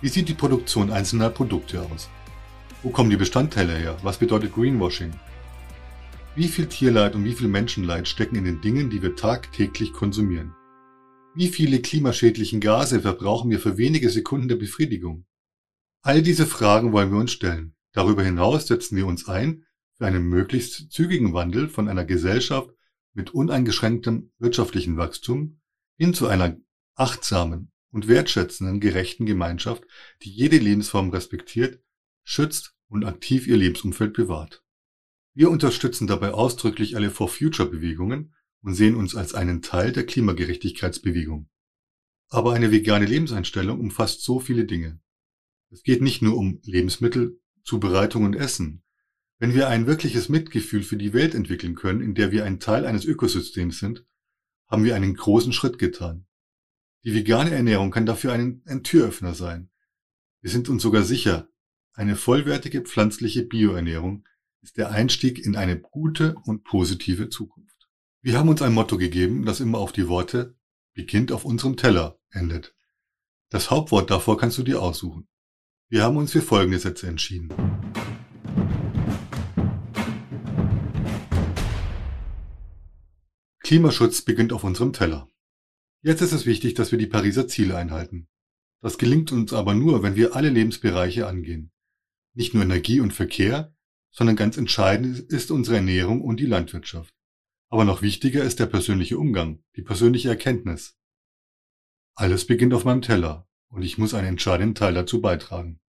Wie 0.00 0.08
sieht 0.08 0.28
die 0.28 0.34
Produktion 0.34 0.92
einzelner 0.92 1.30
Produkte 1.30 1.82
aus? 1.82 2.08
Wo 2.84 2.90
kommen 2.90 3.10
die 3.10 3.16
Bestandteile 3.16 3.76
her? 3.76 3.98
Was 4.04 4.18
bedeutet 4.18 4.54
Greenwashing? 4.54 5.12
Wie 6.36 6.46
viel 6.46 6.66
Tierleid 6.66 7.16
und 7.16 7.24
wie 7.24 7.32
viel 7.32 7.48
Menschenleid 7.48 8.06
stecken 8.06 8.36
in 8.36 8.44
den 8.44 8.60
Dingen, 8.60 8.88
die 8.88 9.02
wir 9.02 9.16
tagtäglich 9.16 9.92
konsumieren? 9.92 10.54
Wie 11.34 11.48
viele 11.48 11.80
klimaschädlichen 11.80 12.60
Gase 12.60 13.00
verbrauchen 13.00 13.50
wir 13.50 13.58
für 13.58 13.78
wenige 13.78 14.10
Sekunden 14.10 14.46
der 14.46 14.54
Befriedigung? 14.54 15.26
All 16.02 16.22
diese 16.22 16.46
Fragen 16.46 16.92
wollen 16.92 17.10
wir 17.10 17.18
uns 17.18 17.32
stellen. 17.32 17.74
Darüber 17.90 18.22
hinaus 18.22 18.68
setzen 18.68 18.96
wir 18.96 19.08
uns 19.08 19.26
ein 19.26 19.64
für 19.98 20.06
einen 20.06 20.22
möglichst 20.22 20.92
zügigen 20.92 21.32
Wandel 21.32 21.68
von 21.68 21.88
einer 21.88 22.04
Gesellschaft 22.04 22.70
mit 23.12 23.34
uneingeschränktem 23.34 24.30
wirtschaftlichen 24.38 24.98
Wachstum 24.98 25.58
hin 25.96 26.14
zu 26.14 26.28
einer 26.28 26.56
achtsamen 26.94 27.69
und 27.90 28.08
wertschätzenden, 28.08 28.80
gerechten 28.80 29.26
Gemeinschaft, 29.26 29.84
die 30.22 30.30
jede 30.30 30.58
Lebensform 30.58 31.10
respektiert, 31.10 31.82
schützt 32.22 32.74
und 32.88 33.04
aktiv 33.04 33.46
ihr 33.46 33.56
Lebensumfeld 33.56 34.12
bewahrt. 34.12 34.62
Wir 35.34 35.50
unterstützen 35.50 36.06
dabei 36.06 36.32
ausdrücklich 36.32 36.96
alle 36.96 37.10
For 37.10 37.28
Future 37.28 37.68
Bewegungen 37.68 38.34
und 38.62 38.74
sehen 38.74 38.96
uns 38.96 39.14
als 39.14 39.34
einen 39.34 39.62
Teil 39.62 39.92
der 39.92 40.04
Klimagerechtigkeitsbewegung. 40.04 41.48
Aber 42.28 42.52
eine 42.52 42.70
vegane 42.70 43.06
Lebenseinstellung 43.06 43.80
umfasst 43.80 44.22
so 44.22 44.38
viele 44.38 44.64
Dinge. 44.64 45.00
Es 45.70 45.82
geht 45.82 46.02
nicht 46.02 46.20
nur 46.20 46.36
um 46.36 46.60
Lebensmittel, 46.64 47.40
Zubereitung 47.64 48.24
und 48.24 48.34
Essen. 48.34 48.82
Wenn 49.38 49.54
wir 49.54 49.68
ein 49.68 49.86
wirkliches 49.86 50.28
Mitgefühl 50.28 50.82
für 50.82 50.96
die 50.96 51.12
Welt 51.12 51.34
entwickeln 51.34 51.74
können, 51.74 52.00
in 52.00 52.14
der 52.14 52.30
wir 52.30 52.44
ein 52.44 52.60
Teil 52.60 52.84
eines 52.84 53.04
Ökosystems 53.04 53.78
sind, 53.78 54.04
haben 54.68 54.84
wir 54.84 54.94
einen 54.94 55.14
großen 55.14 55.52
Schritt 55.52 55.78
getan. 55.78 56.26
Die 57.02 57.14
vegane 57.14 57.50
Ernährung 57.52 57.90
kann 57.90 58.04
dafür 58.04 58.32
ein, 58.32 58.62
ein 58.66 58.82
Türöffner 58.82 59.34
sein. 59.34 59.70
Wir 60.42 60.50
sind 60.50 60.68
uns 60.68 60.82
sogar 60.82 61.02
sicher, 61.02 61.48
eine 61.94 62.14
vollwertige 62.14 62.82
pflanzliche 62.82 63.42
Bioernährung 63.42 64.26
ist 64.62 64.76
der 64.76 64.90
Einstieg 64.90 65.38
in 65.38 65.56
eine 65.56 65.80
gute 65.80 66.34
und 66.44 66.62
positive 66.64 67.30
Zukunft. 67.30 67.88
Wir 68.20 68.38
haben 68.38 68.50
uns 68.50 68.60
ein 68.60 68.74
Motto 68.74 68.98
gegeben, 68.98 69.46
das 69.46 69.60
immer 69.60 69.78
auf 69.78 69.92
die 69.92 70.08
Worte 70.08 70.56
beginnt 70.92 71.32
auf 71.32 71.46
unserem 71.46 71.78
Teller 71.78 72.18
endet. 72.30 72.74
Das 73.48 73.70
Hauptwort 73.70 74.10
davor 74.10 74.36
kannst 74.36 74.58
du 74.58 74.62
dir 74.62 74.82
aussuchen. 74.82 75.26
Wir 75.88 76.02
haben 76.02 76.18
uns 76.18 76.32
für 76.32 76.42
folgende 76.42 76.78
Sätze 76.78 77.06
entschieden. 77.06 77.48
Klimaschutz 83.60 84.20
beginnt 84.22 84.52
auf 84.52 84.64
unserem 84.64 84.92
Teller. 84.92 85.29
Jetzt 86.02 86.22
ist 86.22 86.32
es 86.32 86.46
wichtig, 86.46 86.72
dass 86.74 86.92
wir 86.92 86.98
die 86.98 87.06
Pariser 87.06 87.46
Ziele 87.46 87.76
einhalten. 87.76 88.26
Das 88.80 88.96
gelingt 88.96 89.32
uns 89.32 89.52
aber 89.52 89.74
nur, 89.74 90.02
wenn 90.02 90.16
wir 90.16 90.34
alle 90.34 90.48
Lebensbereiche 90.48 91.26
angehen. 91.26 91.72
Nicht 92.32 92.54
nur 92.54 92.62
Energie 92.62 93.00
und 93.00 93.12
Verkehr, 93.12 93.74
sondern 94.10 94.34
ganz 94.34 94.56
entscheidend 94.56 95.18
ist 95.18 95.50
unsere 95.50 95.76
Ernährung 95.76 96.22
und 96.22 96.40
die 96.40 96.46
Landwirtschaft. 96.46 97.14
Aber 97.68 97.84
noch 97.84 98.00
wichtiger 98.00 98.42
ist 98.42 98.60
der 98.60 98.66
persönliche 98.66 99.18
Umgang, 99.18 99.62
die 99.76 99.82
persönliche 99.82 100.30
Erkenntnis. 100.30 100.96
Alles 102.14 102.46
beginnt 102.46 102.72
auf 102.72 102.84
meinem 102.84 103.02
Teller 103.02 103.46
und 103.68 103.82
ich 103.82 103.98
muss 103.98 104.14
einen 104.14 104.28
entscheidenden 104.28 104.74
Teil 104.74 104.94
dazu 104.94 105.20
beitragen. 105.20 105.80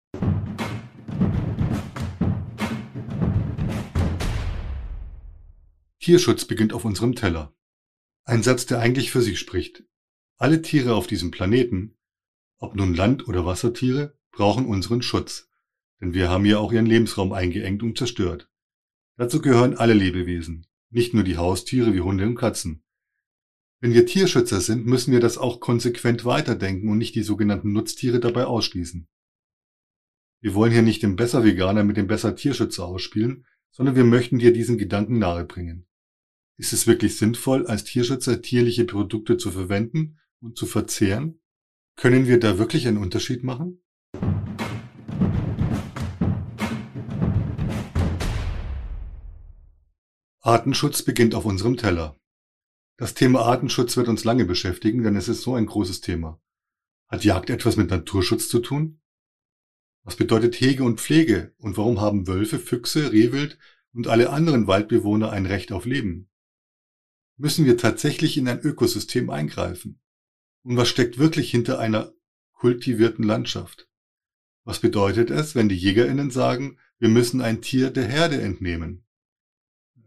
Tierschutz 6.01 6.47
beginnt 6.47 6.73
auf 6.73 6.85
unserem 6.85 7.15
Teller. 7.15 7.55
Ein 8.25 8.43
Satz, 8.43 8.67
der 8.67 8.81
eigentlich 8.81 9.13
für 9.13 9.23
sich 9.23 9.39
spricht. 9.39 9.85
Alle 10.41 10.63
Tiere 10.63 10.95
auf 10.95 11.07
diesem 11.07 11.31
Planeten, 11.31 11.99
ob 12.57 12.75
nun 12.75 12.95
Land- 12.95 13.29
oder 13.29 13.45
Wassertiere, 13.45 14.17
brauchen 14.33 14.65
unseren 14.65 15.03
Schutz, 15.03 15.51
denn 16.01 16.15
wir 16.15 16.31
haben 16.31 16.47
ja 16.47 16.57
auch 16.57 16.73
ihren 16.73 16.87
Lebensraum 16.87 17.35
eingeengt 17.35 17.83
und 17.83 17.99
zerstört. 17.99 18.49
Dazu 19.19 19.43
gehören 19.43 19.77
alle 19.77 19.93
Lebewesen, 19.93 20.67
nicht 20.89 21.13
nur 21.13 21.25
die 21.25 21.37
Haustiere 21.37 21.93
wie 21.93 22.01
Hunde 22.01 22.27
und 22.27 22.37
Katzen. 22.37 22.83
Wenn 23.81 23.93
wir 23.93 24.07
Tierschützer 24.07 24.63
sind, 24.63 24.87
müssen 24.87 25.13
wir 25.13 25.21
das 25.21 25.37
auch 25.37 25.61
konsequent 25.61 26.25
weiterdenken 26.25 26.89
und 26.89 26.97
nicht 26.97 27.15
die 27.15 27.23
sogenannten 27.23 27.75
Nutztiere 27.75 28.19
dabei 28.19 28.47
ausschließen. 28.47 29.09
Wir 30.41 30.55
wollen 30.55 30.73
hier 30.73 30.81
nicht 30.81 31.03
den 31.03 31.17
Besser-Veganer 31.17 31.85
mit 31.85 31.99
dem 31.99 32.07
Besser-Tierschützer 32.07 32.87
ausspielen, 32.87 33.45
sondern 33.73 33.95
wir 33.95 34.05
möchten 34.05 34.39
dir 34.39 34.55
diesen 34.55 34.79
Gedanken 34.79 35.19
nahebringen. 35.19 35.87
Ist 36.57 36.73
es 36.73 36.87
wirklich 36.87 37.19
sinnvoll, 37.19 37.67
als 37.67 37.85
Tierschützer 37.85 38.41
tierliche 38.41 38.87
Produkte 38.87 39.37
zu 39.37 39.51
verwenden 39.51 40.17
und 40.41 40.57
zu 40.57 40.67
verzehren? 40.67 41.41
Können 41.97 42.27
wir 42.27 42.41
da 42.41 42.59
wirklich 42.59 42.89
einen 42.89 42.99
Unterschied 42.99 43.43
machen? 43.45 43.83
Artenschutz 50.41 51.03
beginnt 51.03 51.35
auf 51.35 51.45
unserem 51.45 51.77
Teller. 51.77 52.19
Das 52.97 53.15
Thema 53.15 53.43
Artenschutz 53.43 53.97
wird 53.97 54.09
uns 54.09 54.25
lange 54.25 54.45
beschäftigen, 54.45 55.03
denn 55.03 55.17
es 55.17 55.29
ist 55.29 55.43
so 55.43 55.55
ein 55.55 55.67
großes 55.67 56.01
Thema. 56.01 56.41
Hat 57.09 57.25
Jagd 57.25 57.51
etwas 57.51 57.77
mit 57.77 57.91
Naturschutz 57.91 58.49
zu 58.49 58.61
tun? 58.61 59.01
Was 60.03 60.17
bedeutet 60.17 60.61
Hege 60.61 60.83
und 60.85 61.01
Pflege 61.01 61.55
und 61.59 61.77
warum 61.77 62.01
haben 62.01 62.27
Wölfe, 62.27 62.59
Füchse, 62.59 63.13
Rehwild 63.13 63.59
und 63.93 64.07
alle 64.07 64.31
anderen 64.31 64.67
Waldbewohner 64.67 65.31
ein 65.31 65.45
Recht 65.45 65.73
auf 65.73 65.85
Leben? 65.85 66.31
Müssen 67.37 67.65
wir 67.65 67.77
tatsächlich 67.77 68.37
in 68.39 68.49
ein 68.49 68.61
Ökosystem 68.61 69.29
eingreifen? 69.31 70.01
Und 70.63 70.77
was 70.77 70.89
steckt 70.89 71.19
wirklich 71.19 71.51
hinter 71.51 71.79
einer 71.79 72.13
kultivierten 72.53 73.25
Landschaft? 73.25 73.89
Was 74.65 74.81
bedeutet 74.81 75.31
es, 75.31 75.55
wenn 75.55 75.69
die 75.69 75.77
Jägerinnen 75.77 76.31
sagen, 76.31 76.79
wir 76.99 77.09
müssen 77.09 77.41
ein 77.41 77.63
Tier 77.63 77.91
der 77.91 78.07
Herde 78.07 78.41
entnehmen? 78.41 79.05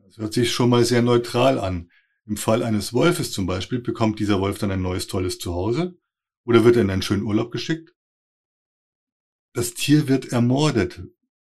Das 0.05 0.17
hört 0.17 0.33
sich 0.33 0.51
schon 0.51 0.69
mal 0.69 0.86
sehr 0.86 1.01
neutral 1.01 1.60
an. 1.60 1.91
Im 2.25 2.38
Fall 2.38 2.63
eines 2.63 2.93
Wolfes 2.93 3.31
zum 3.31 3.48
Beispiel 3.48 3.79
bekommt 3.79 4.19
dieser 4.19 4.39
Wolf 4.39 4.60
dann 4.60 4.72
ein 4.72 4.81
neues 4.81 5.07
tolles 5.07 5.39
Zuhause 5.39 5.98
oder 6.45 6.63
wird 6.63 6.75
er 6.75 6.83
in 6.83 6.91
einen 6.91 7.01
schönen 7.01 7.24
Urlaub 7.24 7.51
geschickt? 7.51 7.95
Das 9.53 9.74
Tier 9.74 10.07
wird 10.07 10.31
ermordet 10.31 11.01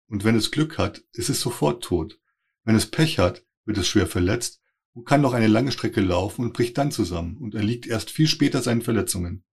und 0.08 0.24
wenn 0.24 0.36
es 0.36 0.52
Glück 0.52 0.78
hat, 0.78 1.04
ist 1.14 1.30
es 1.30 1.42
sofort 1.42 1.84
tot. 1.84 2.20
Wenn 2.64 2.76
es 2.76 2.92
Pech 2.92 3.18
hat, 3.18 3.46
wird 3.66 3.78
es 3.78 3.88
schwer 3.88 4.08
verletzt 4.08 4.59
und 4.94 5.06
kann 5.06 5.22
noch 5.22 5.34
eine 5.34 5.48
lange 5.48 5.72
Strecke 5.72 6.02
laufen 6.02 6.44
und 6.44 6.54
bricht 6.54 6.78
dann 6.78 6.92
zusammen 6.92 7.38
und 7.38 7.56
erliegt 7.56 7.88
erst 7.88 8.10
viel 8.10 8.28
später 8.28 8.62
seinen 8.62 8.82
Verletzungen. 8.82 9.44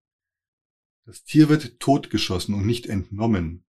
Das 1.05 1.25
Tier 1.25 1.49
wird 1.49 1.79
totgeschossen 1.79 2.55
und 2.55 2.67
nicht 2.67 2.87
entnommen. 2.87 3.65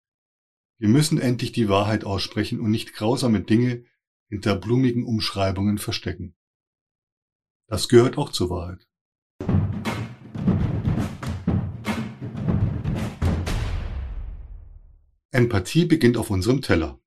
Wir 0.79 0.89
müssen 0.89 1.19
endlich 1.19 1.53
die 1.53 1.69
Wahrheit 1.69 2.05
aussprechen 2.05 2.61
und 2.61 2.71
nicht 2.71 2.93
grausame 2.93 3.41
Dinge 3.41 3.85
hinter 4.29 4.57
blumigen 4.57 5.05
Umschreibungen 5.05 5.79
verstecken. 5.79 6.35
Das 7.69 7.89
gehört 7.89 8.19
auch 8.19 8.31
zur 8.33 8.51
Wahrheit. 8.51 8.87
Empathie 15.31 15.87
beginnt 15.87 16.19
auf 16.19 16.29
unserem 16.29 16.61
Teller. 16.61 17.01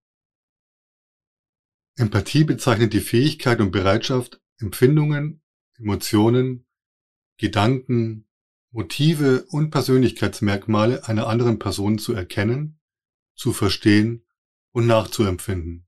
Empathie 1.95 2.43
bezeichnet 2.43 2.93
die 2.93 2.99
Fähigkeit 2.99 3.61
und 3.61 3.71
Bereitschaft, 3.71 4.41
Empfindungen, 4.59 5.41
Emotionen, 5.77 6.65
Gedanken, 7.37 8.27
Motive 8.71 9.45
und 9.49 9.71
Persönlichkeitsmerkmale 9.71 11.07
einer 11.07 11.27
anderen 11.27 11.59
Person 11.59 11.97
zu 11.97 12.13
erkennen, 12.13 12.79
zu 13.35 13.53
verstehen 13.53 14.25
und 14.71 14.87
nachzuempfinden. 14.87 15.87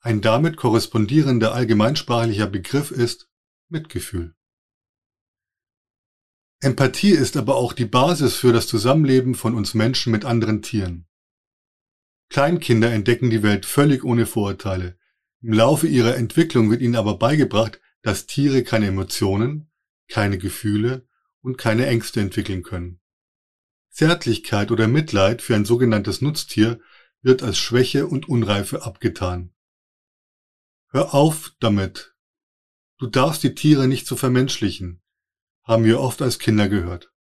Ein 0.00 0.20
damit 0.20 0.56
korrespondierender 0.56 1.52
allgemeinsprachlicher 1.52 2.46
Begriff 2.46 2.90
ist 2.90 3.28
Mitgefühl. 3.68 4.34
Empathie 6.60 7.10
ist 7.10 7.36
aber 7.36 7.56
auch 7.56 7.72
die 7.72 7.84
Basis 7.84 8.36
für 8.36 8.52
das 8.52 8.66
Zusammenleben 8.66 9.34
von 9.34 9.54
uns 9.54 9.74
Menschen 9.74 10.12
mit 10.12 10.24
anderen 10.24 10.62
Tieren. 10.62 11.06
Kleinkinder 12.30 12.92
entdecken 12.92 13.30
die 13.30 13.42
Welt 13.42 13.66
völlig 13.66 14.04
ohne 14.04 14.26
Vorurteile, 14.26 14.98
im 15.46 15.52
Laufe 15.52 15.86
ihrer 15.86 16.16
Entwicklung 16.16 16.72
wird 16.72 16.82
ihnen 16.82 16.96
aber 16.96 17.18
beigebracht, 17.18 17.80
dass 18.02 18.26
Tiere 18.26 18.64
keine 18.64 18.88
Emotionen, 18.88 19.70
keine 20.08 20.38
Gefühle 20.38 21.06
und 21.40 21.56
keine 21.56 21.86
Ängste 21.86 22.20
entwickeln 22.20 22.64
können. 22.64 23.00
Zärtlichkeit 23.90 24.72
oder 24.72 24.88
Mitleid 24.88 25.42
für 25.42 25.54
ein 25.54 25.64
sogenanntes 25.64 26.20
Nutztier 26.20 26.80
wird 27.22 27.44
als 27.44 27.58
Schwäche 27.58 28.08
und 28.08 28.28
Unreife 28.28 28.84
abgetan. 28.84 29.54
Hör 30.88 31.14
auf 31.14 31.52
damit. 31.60 32.16
Du 32.98 33.06
darfst 33.06 33.44
die 33.44 33.54
Tiere 33.54 33.86
nicht 33.86 34.08
so 34.08 34.16
vermenschlichen, 34.16 35.00
haben 35.62 35.84
wir 35.84 36.00
oft 36.00 36.22
als 36.22 36.40
Kinder 36.40 36.68
gehört. 36.68 37.12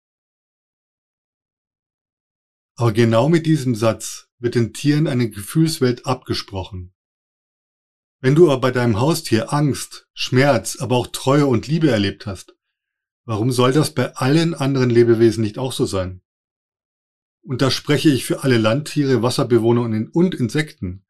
Aber 2.76 2.92
genau 2.92 3.28
mit 3.28 3.44
diesem 3.44 3.74
Satz 3.74 4.30
wird 4.38 4.54
den 4.54 4.72
Tieren 4.72 5.08
eine 5.08 5.28
Gefühlswelt 5.28 6.06
abgesprochen. 6.06 6.93
Wenn 8.24 8.34
du 8.34 8.50
aber 8.50 8.60
bei 8.60 8.70
deinem 8.70 9.00
Haustier 9.00 9.52
Angst, 9.52 10.08
Schmerz, 10.14 10.78
aber 10.80 10.96
auch 10.96 11.08
Treue 11.08 11.46
und 11.46 11.66
Liebe 11.66 11.90
erlebt 11.90 12.26
hast, 12.26 12.54
Warum 13.26 13.52
soll 13.52 13.72
das 13.72 13.94
bei 13.94 14.14
allen 14.16 14.54
anderen 14.54 14.90
Lebewesen 14.90 15.42
nicht 15.42 15.58
auch 15.58 15.72
so 15.72 15.86
sein? 15.86 16.20
Und 17.42 17.62
da 17.62 17.70
spreche 17.70 18.10
ich 18.10 18.24
für 18.24 18.44
alle 18.44 18.58
Landtiere, 18.58 19.22
Wasserbewohner 19.22 19.82
und 20.12 20.34
Insekten. 20.34 21.04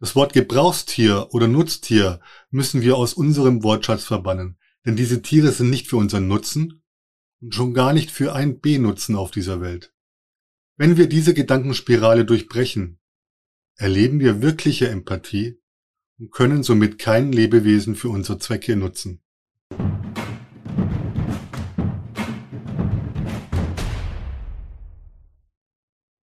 Das 0.00 0.16
Wort 0.16 0.32
Gebrauchstier 0.32 1.28
oder 1.30 1.46
Nutztier 1.46 2.20
müssen 2.50 2.80
wir 2.82 2.96
aus 2.96 3.14
unserem 3.14 3.62
Wortschatz 3.62 4.04
verbannen, 4.04 4.58
denn 4.84 4.96
diese 4.96 5.22
Tiere 5.22 5.52
sind 5.52 5.70
nicht 5.70 5.88
für 5.88 5.96
unseren 5.96 6.26
Nutzen 6.26 6.82
und 7.40 7.54
schon 7.54 7.74
gar 7.74 7.92
nicht 7.92 8.10
für 8.10 8.34
ein 8.34 8.60
B-Nutzen 8.60 9.14
auf 9.14 9.30
dieser 9.30 9.60
Welt. 9.60 9.94
Wenn 10.76 10.96
wir 10.96 11.08
diese 11.08 11.34
Gedankenspirale 11.34 12.24
durchbrechen, 12.24 12.98
erleben 13.76 14.18
wir 14.20 14.42
wirkliche 14.42 14.88
Empathie 14.88 15.59
und 16.20 16.30
können 16.30 16.62
somit 16.62 16.98
kein 16.98 17.32
Lebewesen 17.32 17.96
für 17.96 18.10
unsere 18.10 18.38
Zwecke 18.38 18.76
nutzen. 18.76 19.22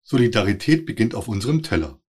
Solidarität 0.02 0.84
beginnt 0.84 1.14
auf 1.14 1.28
unserem 1.28 1.62
Teller. 1.62 2.00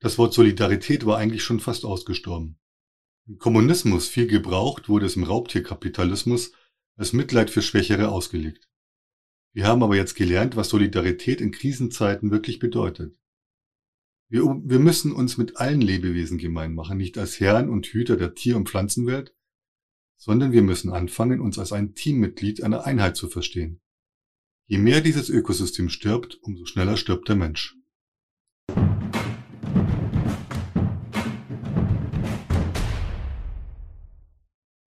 Das 0.00 0.16
Wort 0.16 0.32
Solidarität 0.32 1.04
war 1.04 1.18
eigentlich 1.18 1.44
schon 1.44 1.60
fast 1.60 1.84
ausgestorben. 1.84 2.58
Im 3.26 3.38
Kommunismus 3.38 4.08
viel 4.08 4.26
gebraucht, 4.26 4.88
wurde 4.88 5.04
es 5.04 5.16
im 5.16 5.24
Raubtierkapitalismus 5.24 6.52
als 6.96 7.12
Mitleid 7.12 7.50
für 7.50 7.60
Schwächere 7.60 8.10
ausgelegt. 8.10 8.68
Wir 9.52 9.66
haben 9.66 9.82
aber 9.82 9.96
jetzt 9.96 10.14
gelernt, 10.14 10.56
was 10.56 10.70
Solidarität 10.70 11.42
in 11.42 11.52
Krisenzeiten 11.52 12.30
wirklich 12.30 12.58
bedeutet. 12.58 13.19
Wir, 14.32 14.44
wir 14.44 14.78
müssen 14.78 15.10
uns 15.10 15.38
mit 15.38 15.56
allen 15.56 15.80
Lebewesen 15.80 16.38
gemein 16.38 16.72
machen, 16.72 16.98
nicht 16.98 17.18
als 17.18 17.40
Herren 17.40 17.68
und 17.68 17.86
Hüter 17.86 18.16
der 18.16 18.36
Tier- 18.36 18.56
und 18.56 18.68
Pflanzenwelt, 18.68 19.34
sondern 20.16 20.52
wir 20.52 20.62
müssen 20.62 20.92
anfangen, 20.92 21.40
uns 21.40 21.58
als 21.58 21.72
ein 21.72 21.94
Teammitglied 21.96 22.62
einer 22.62 22.84
Einheit 22.84 23.16
zu 23.16 23.28
verstehen. 23.28 23.80
Je 24.66 24.78
mehr 24.78 25.00
dieses 25.00 25.30
Ökosystem 25.30 25.88
stirbt, 25.88 26.38
umso 26.42 26.64
schneller 26.64 26.96
stirbt 26.96 27.28
der 27.28 27.34
Mensch. 27.34 27.76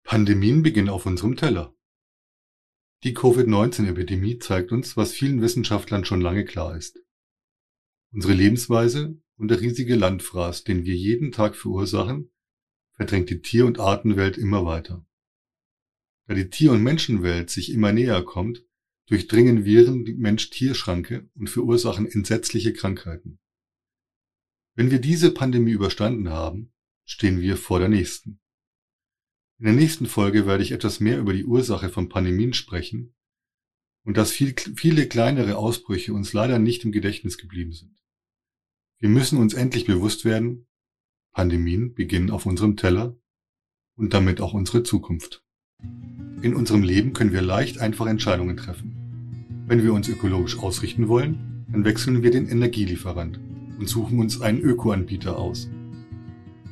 Pandemien 0.04 0.64
beginnen 0.64 0.90
auf 0.90 1.06
unserem 1.06 1.36
Teller. 1.36 1.76
Die 3.04 3.14
Covid-19-Epidemie 3.14 4.40
zeigt 4.40 4.72
uns, 4.72 4.98
was 4.98 5.12
vielen 5.12 5.44
Wissenschaftlern 5.44 6.06
schon 6.06 6.22
lange 6.22 6.44
klar 6.44 6.76
ist. 6.76 7.00
Unsere 8.12 8.34
Lebensweise 8.34 9.22
und 9.38 9.50
der 9.50 9.62
riesige 9.62 9.96
Landfraß, 9.96 10.64
den 10.64 10.84
wir 10.86 10.96
jeden 10.96 11.32
Tag 11.32 11.56
verursachen, 11.56 12.32
verdrängt 12.94 13.30
die 13.30 13.42
Tier- 13.42 13.66
und 13.66 13.80
Artenwelt 13.80 14.38
immer 14.38 14.66
weiter. 14.66 15.06
Da 16.26 16.34
die 16.34 16.50
Tier- 16.50 16.72
und 16.72 16.84
Menschenwelt 16.84 17.50
sich 17.50 17.72
immer 17.72 17.94
näher 17.94 18.22
kommt, 18.24 18.66
durchdringen 19.08 19.64
Viren 19.64 20.04
die 20.04 20.16
Mensch-Tier-Schranke 20.16 21.30
und 21.36 21.50
verursachen 21.50 22.06
entsetzliche 22.06 22.74
Krankheiten. 22.74 23.40
Wenn 24.76 24.92
wir 24.92 25.00
diese 25.00 25.32
Pandemie 25.32 25.72
überstanden 25.72 26.30
haben, 26.30 26.74
stehen 27.06 27.40
wir 27.40 27.56
vor 27.58 27.80
der 27.80 27.88
nächsten. 27.88 28.42
In 29.60 29.66
der 29.66 29.74
nächsten 29.74 30.06
Folge 30.06 30.46
werde 30.46 30.64
ich 30.64 30.72
etwas 30.72 31.00
mehr 31.00 31.20
über 31.20 31.34
die 31.34 31.46
Ursache 31.46 31.90
von 31.90 32.10
Pandemien 32.10 32.54
sprechen 32.54 33.16
und 34.04 34.18
dass 34.18 34.32
viel, 34.32 34.54
viele 34.76 35.08
kleinere 35.08 35.58
Ausbrüche 35.58 36.14
uns 36.14 36.34
leider 36.34 36.60
nicht 36.60 36.84
im 36.84 36.92
Gedächtnis 36.92 37.38
geblieben 37.38 37.72
sind. 37.72 37.98
Wir 39.00 39.10
müssen 39.10 39.38
uns 39.38 39.54
endlich 39.54 39.86
bewusst 39.86 40.26
werden, 40.26 40.66
Pandemien 41.32 41.94
beginnen 41.94 42.32
auf 42.32 42.48
unserem 42.48 42.78
Teller 42.78 43.16
und 43.96 44.16
damit 44.16 44.42
auch 44.42 44.56
unsere 44.56 44.82
Zukunft. 44.82 45.44
In 46.42 46.56
unserem 46.56 46.82
Leben 46.82 47.14
können 47.14 47.32
wir 47.32 47.44
leicht 47.44 47.78
einfach 47.78 48.08
Entscheidungen 48.08 48.58
treffen. 48.58 49.66
Wenn 49.68 49.84
wir 49.84 49.94
uns 49.94 50.10
ökologisch 50.10 50.58
ausrichten 50.58 51.08
wollen, 51.08 51.66
dann 51.72 51.86
wechseln 51.86 52.24
wir 52.24 52.32
den 52.32 52.50
Energielieferant 52.50 53.40
und 53.78 53.88
suchen 53.88 54.18
uns 54.18 54.42
einen 54.42 54.62
Ökoanbieter 54.62 55.38
aus. 55.38 55.70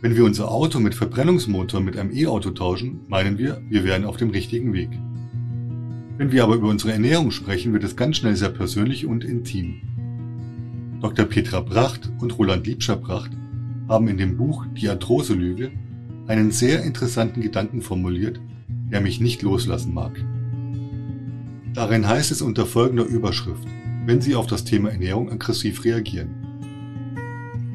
Wenn 0.01 0.15
wir 0.15 0.25
unser 0.25 0.49
Auto 0.49 0.79
mit 0.79 0.95
Verbrennungsmotor 0.95 1.79
mit 1.79 1.95
einem 1.95 2.11
E-Auto 2.11 2.49
tauschen, 2.49 3.01
meinen 3.07 3.37
wir, 3.37 3.61
wir 3.69 3.83
wären 3.83 4.03
auf 4.03 4.17
dem 4.17 4.31
richtigen 4.31 4.73
Weg. 4.73 4.89
Wenn 6.17 6.31
wir 6.31 6.43
aber 6.43 6.55
über 6.55 6.69
unsere 6.69 6.93
Ernährung 6.93 7.29
sprechen, 7.29 7.71
wird 7.73 7.83
es 7.83 7.95
ganz 7.95 8.17
schnell 8.17 8.35
sehr 8.35 8.49
persönlich 8.49 9.05
und 9.05 9.23
intim. 9.23 9.94
Dr. 11.05 11.27
Petra 11.27 11.59
Bracht 11.59 12.11
und 12.17 12.35
Roland 12.39 12.65
Liebscher-Bracht 12.65 13.29
haben 13.87 14.07
in 14.07 14.17
dem 14.17 14.37
Buch 14.37 14.65
Die 14.73 14.89
Arthrose-Lüge 14.89 15.69
einen 16.25 16.49
sehr 16.49 16.81
interessanten 16.81 17.41
Gedanken 17.41 17.83
formuliert, 17.83 18.39
der 18.91 19.01
mich 19.01 19.21
nicht 19.21 19.43
loslassen 19.43 19.93
mag. 19.93 20.19
Darin 21.75 22.07
heißt 22.07 22.31
es 22.31 22.41
unter 22.41 22.65
folgender 22.65 23.05
Überschrift, 23.05 23.67
wenn 24.07 24.19
Sie 24.19 24.33
auf 24.33 24.47
das 24.47 24.63
Thema 24.63 24.89
Ernährung 24.89 25.31
aggressiv 25.31 25.85
reagieren. 25.85 26.31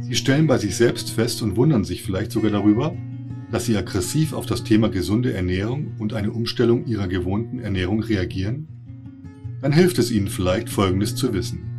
Sie 0.00 0.16
stellen 0.16 0.48
bei 0.48 0.58
sich 0.58 0.74
selbst 0.74 1.10
fest 1.10 1.40
und 1.40 1.54
wundern 1.54 1.84
sich 1.84 2.02
vielleicht 2.02 2.32
sogar 2.32 2.50
darüber, 2.50 2.96
dass 3.52 3.64
sie 3.64 3.76
aggressiv 3.76 4.32
auf 4.32 4.46
das 4.46 4.64
Thema 4.64 4.88
gesunde 4.88 5.34
Ernährung 5.34 5.92
und 6.00 6.14
eine 6.14 6.32
Umstellung 6.32 6.84
ihrer 6.84 7.06
gewohnten 7.06 7.60
Ernährung 7.60 8.02
reagieren? 8.02 8.66
Dann 9.62 9.70
hilft 9.70 10.00
es 10.00 10.10
Ihnen 10.10 10.26
vielleicht 10.26 10.68
Folgendes 10.68 11.14
zu 11.14 11.32
wissen. 11.32 11.69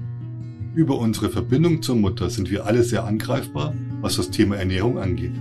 Über 0.73 0.97
unsere 0.97 1.29
Verbindung 1.29 1.81
zur 1.81 1.97
Mutter 1.97 2.29
sind 2.29 2.49
wir 2.49 2.65
alle 2.65 2.83
sehr 2.83 3.03
angreifbar, 3.03 3.73
was 3.99 4.15
das 4.15 4.29
Thema 4.29 4.55
Ernährung 4.55 4.99
angeht. 4.99 5.33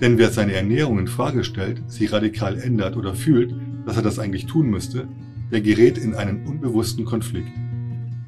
Denn 0.00 0.18
wer 0.18 0.30
seine 0.30 0.54
Ernährung 0.54 0.98
in 0.98 1.06
Frage 1.06 1.44
stellt, 1.44 1.80
sie 1.86 2.06
radikal 2.06 2.58
ändert 2.58 2.96
oder 2.96 3.14
fühlt, 3.14 3.54
dass 3.86 3.96
er 3.96 4.02
das 4.02 4.18
eigentlich 4.18 4.46
tun 4.46 4.68
müsste, 4.68 5.06
der 5.52 5.60
gerät 5.60 5.98
in 5.98 6.14
einen 6.14 6.46
unbewussten 6.46 7.04
Konflikt. 7.04 7.52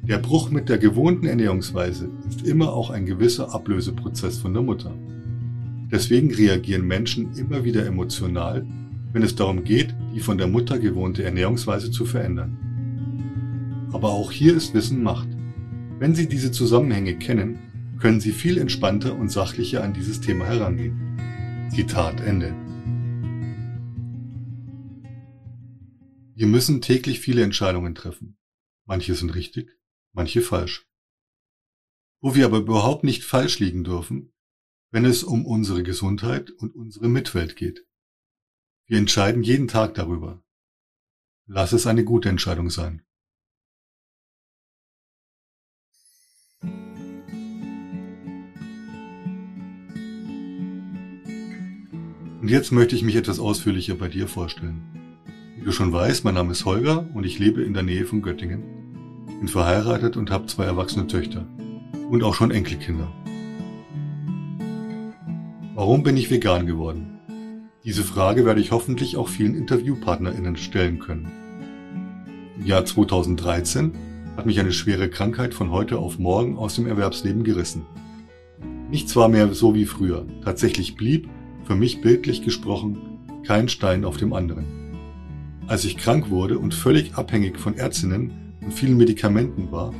Der 0.03 0.19
Bruch 0.19 0.49
mit 0.49 0.69
der 0.69 0.77
gewohnten 0.77 1.27
Ernährungsweise 1.27 2.09
ist 2.29 2.47
immer 2.47 2.71
auch 2.71 2.89
ein 2.89 3.05
gewisser 3.05 3.53
Ablöseprozess 3.53 4.37
von 4.37 4.53
der 4.53 4.63
Mutter. 4.63 4.93
Deswegen 5.91 6.33
reagieren 6.33 6.87
Menschen 6.87 7.33
immer 7.33 7.65
wieder 7.65 7.85
emotional, 7.85 8.65
wenn 9.11 9.23
es 9.23 9.35
darum 9.35 9.65
geht, 9.65 9.93
die 10.15 10.21
von 10.21 10.37
der 10.37 10.47
Mutter 10.47 10.79
gewohnte 10.79 11.23
Ernährungsweise 11.23 11.91
zu 11.91 12.05
verändern. 12.05 12.57
Aber 13.91 14.09
auch 14.09 14.31
hier 14.31 14.55
ist 14.55 14.73
Wissen 14.73 15.03
Macht. 15.03 15.36
Wenn 15.99 16.13
Sie 16.13 16.27
diese 16.27 16.51
Zusammenhänge 16.51 17.17
kennen, 17.17 17.97
können 17.99 18.19
Sie 18.19 18.31
viel 18.31 18.59
entspannter 18.59 19.15
und 19.15 19.29
sachlicher 19.29 19.83
an 19.83 19.95
dieses 19.95 20.21
Thema 20.21 20.45
herangehen. 20.45 21.69
Zitat 21.73 22.21
Ende. 22.21 22.49
Wir 26.35 26.45
müssen 26.45 26.81
täglich 26.81 27.19
viele 27.19 27.41
Entscheidungen 27.41 27.95
treffen. 27.95 28.37
Manche 28.85 29.15
sind 29.15 29.33
richtig, 29.33 29.71
manche 30.13 30.41
falsch. 30.41 30.87
Wo 32.21 32.35
wir 32.35 32.45
aber 32.45 32.59
überhaupt 32.59 33.03
nicht 33.03 33.23
falsch 33.23 33.57
liegen 33.57 33.83
dürfen, 33.83 34.31
wenn 34.91 35.03
es 35.03 35.23
um 35.23 35.47
unsere 35.47 35.81
Gesundheit 35.81 36.51
und 36.51 36.75
unsere 36.75 37.09
Mitwelt 37.09 37.55
geht. 37.55 37.87
Wir 38.85 38.99
entscheiden 38.99 39.41
jeden 39.41 39.67
Tag 39.67 39.95
darüber. 39.95 40.43
Lass 41.47 41.73
es 41.73 41.87
eine 41.87 42.03
gute 42.03 42.29
Entscheidung 42.29 42.69
sein. 42.69 43.01
Und 52.47 52.51
jetzt 52.51 52.71
möchte 52.71 52.95
ich 52.95 53.03
mich 53.03 53.17
etwas 53.17 53.39
ausführlicher 53.39 53.95
bei 53.95 54.07
dir 54.07 54.25
vorstellen. 54.25 54.81
Wie 55.57 55.65
du 55.65 55.73
schon 55.73 55.91
weißt, 55.91 56.23
mein 56.23 56.35
Name 56.35 56.53
ist 56.53 56.63
Holger 56.63 57.05
und 57.13 57.25
ich 57.25 57.39
lebe 57.39 57.61
in 57.61 57.73
der 57.73 57.83
Nähe 57.83 58.05
von 58.05 58.21
Göttingen 58.21 58.63
bin 59.41 59.49
verheiratet 59.49 60.15
und 60.15 60.31
habe 60.31 60.45
zwei 60.45 60.63
erwachsene 60.63 61.07
Töchter 61.07 61.45
und 62.09 62.23
auch 62.23 62.33
schon 62.33 62.51
Enkelkinder. 62.51 63.11
Warum 65.75 66.03
bin 66.03 66.15
ich 66.15 66.31
vegan 66.31 66.65
geworden? 66.65 67.19
Diese 67.83 68.05
Frage 68.05 68.45
werde 68.45 68.61
ich 68.61 68.71
hoffentlich 68.71 69.17
auch 69.17 69.27
vielen 69.27 69.53
InterviewpartnerInnen 69.53 70.55
stellen 70.55 70.99
können. 70.99 71.29
Im 72.57 72.65
Jahr 72.65 72.85
2013 72.85 73.91
hat 74.37 74.45
mich 74.45 74.61
eine 74.61 74.71
schwere 74.71 75.09
Krankheit 75.09 75.53
von 75.53 75.71
heute 75.71 75.97
auf 75.97 76.17
morgen 76.17 76.55
aus 76.55 76.75
dem 76.75 76.87
Erwerbsleben 76.87 77.43
gerissen. 77.43 77.85
Nichts 78.89 79.17
war 79.17 79.27
mehr 79.27 79.53
so 79.53 79.75
wie 79.75 79.85
früher. 79.85 80.25
Tatsächlich 80.45 80.95
blieb, 80.95 81.27
für 81.67 81.75
mich 81.75 81.99
bildlich 81.99 82.43
gesprochen, 82.43 82.97
kein 83.45 83.67
Stein 83.67 84.05
auf 84.05 84.15
dem 84.15 84.31
anderen. 84.31 84.63
Als 85.67 85.83
ich 85.83 85.97
krank 85.97 86.29
wurde 86.29 86.57
und 86.59 86.73
völlig 86.73 87.15
abhängig 87.15 87.59
von 87.59 87.75
Ärztinnen 87.75 88.31
und 88.61 88.73
vielen 88.73 88.95
Medikamenten 88.95 89.69
war, 89.69 89.93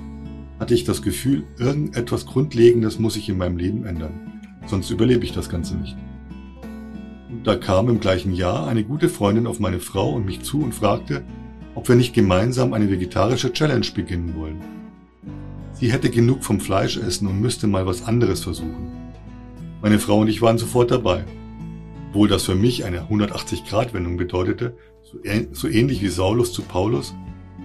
hatte 0.62 0.74
ich 0.74 0.86
das 0.86 1.02
Gefühl, 1.02 1.44
irgendetwas 1.60 2.26
Grundlegendes 2.26 3.00
muss 3.00 3.16
sich 3.16 3.28
in 3.28 3.38
meinem 3.38 3.58
Leben 3.58 3.86
ändern, 3.86 4.32
sonst 4.66 4.90
überlebe 4.92 5.26
ich 5.26 5.34
das 5.34 5.50
Ganze 5.50 5.76
nicht. 5.76 5.98
Und 7.30 7.46
da 7.46 7.58
kam 7.58 7.90
im 7.90 8.00
gleichen 8.00 8.34
Jahr 8.34 8.66
eine 8.68 8.86
gute 8.86 9.10
Freundin 9.10 9.46
auf 9.46 9.60
meine 9.60 9.82
Frau 9.82 10.14
und 10.14 10.26
mich 10.26 10.44
zu 10.44 10.62
und 10.62 10.74
fragte, 10.74 11.26
ob 11.76 11.90
wir 11.90 11.98
nicht 11.98 12.14
gemeinsam 12.14 12.72
eine 12.72 12.90
vegetarische 12.90 13.52
Challenge 13.52 13.88
beginnen 13.94 14.36
wollen. 14.36 14.62
Sie 15.74 15.92
hätte 15.92 16.10
genug 16.10 16.46
vom 16.46 16.62
Fleisch 16.62 16.96
essen 16.96 17.28
und 17.28 17.42
müsste 17.42 17.68
mal 17.68 17.86
was 17.86 18.06
anderes 18.06 18.42
versuchen. 18.42 18.90
Meine 19.82 20.00
Frau 20.00 20.22
und 20.22 20.30
ich 20.30 20.42
waren 20.42 20.58
sofort 20.58 20.92
dabei. 20.92 21.26
Obwohl 22.10 22.28
das 22.28 22.44
für 22.44 22.56
mich 22.56 22.86
eine 22.86 23.02
180-Grad-Wendung 23.10 24.18
bedeutete, 24.18 24.78
So 25.52 25.68
ähnlich 25.68 26.02
wie 26.02 26.10
Saulus 26.10 26.52
zu 26.52 26.62
Paulus 26.62 27.14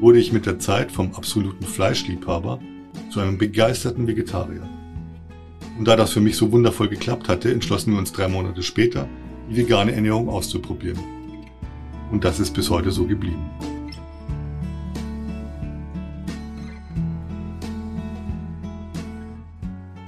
wurde 0.00 0.18
ich 0.18 0.32
mit 0.32 0.46
der 0.46 0.58
Zeit 0.58 0.92
vom 0.92 1.14
absoluten 1.14 1.64
Fleischliebhaber 1.64 2.60
zu 3.10 3.20
einem 3.20 3.38
begeisterten 3.38 4.06
Vegetarier. 4.06 4.68
Und 5.78 5.86
da 5.86 5.96
das 5.96 6.12
für 6.12 6.20
mich 6.20 6.36
so 6.36 6.52
wundervoll 6.52 6.88
geklappt 6.88 7.28
hatte, 7.28 7.52
entschlossen 7.52 7.92
wir 7.92 7.98
uns 7.98 8.12
drei 8.12 8.28
Monate 8.28 8.62
später, 8.62 9.08
die 9.50 9.56
vegane 9.56 9.92
Ernährung 9.92 10.28
auszuprobieren. 10.28 11.00
Und 12.10 12.24
das 12.24 12.40
ist 12.40 12.52
bis 12.52 12.68
heute 12.70 12.90
so 12.90 13.06
geblieben. 13.06 13.50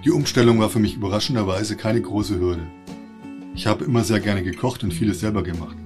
Die 0.04 0.10
Umstellung 0.10 0.60
war 0.60 0.68
für 0.68 0.80
mich 0.80 0.96
überraschenderweise 0.96 1.76
keine 1.76 2.00
große 2.00 2.38
Hürde. 2.38 2.66
Ich 3.56 3.68
habe 3.68 3.84
immer 3.84 4.02
sehr 4.02 4.18
gerne 4.18 4.42
gekocht 4.42 4.82
und 4.82 4.92
vieles 4.92 5.20
selber 5.20 5.44
gemacht. 5.44 5.76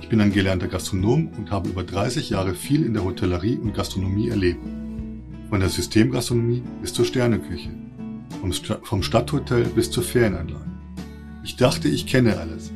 Ich 0.00 0.08
bin 0.08 0.20
ein 0.20 0.32
gelernter 0.32 0.66
Gastronom 0.66 1.28
und 1.38 1.48
habe 1.52 1.68
über 1.68 1.84
30 1.84 2.30
Jahre 2.30 2.54
viel 2.54 2.84
in 2.84 2.92
der 2.92 3.04
Hotellerie 3.04 3.56
und 3.56 3.72
Gastronomie 3.72 4.30
erlebt. 4.30 4.66
Von 5.48 5.60
der 5.60 5.68
Systemgastronomie 5.68 6.64
bis 6.80 6.92
zur 6.92 7.04
Sterneküche. 7.04 7.70
Vom, 8.40 8.52
St 8.52 8.80
vom 8.82 9.04
Stadthotel 9.04 9.66
bis 9.66 9.92
zur 9.92 10.02
Ferienanlage. 10.02 10.66
Ich 11.44 11.54
dachte, 11.54 11.88
ich 11.88 12.06
kenne 12.08 12.36
alles. 12.36 12.72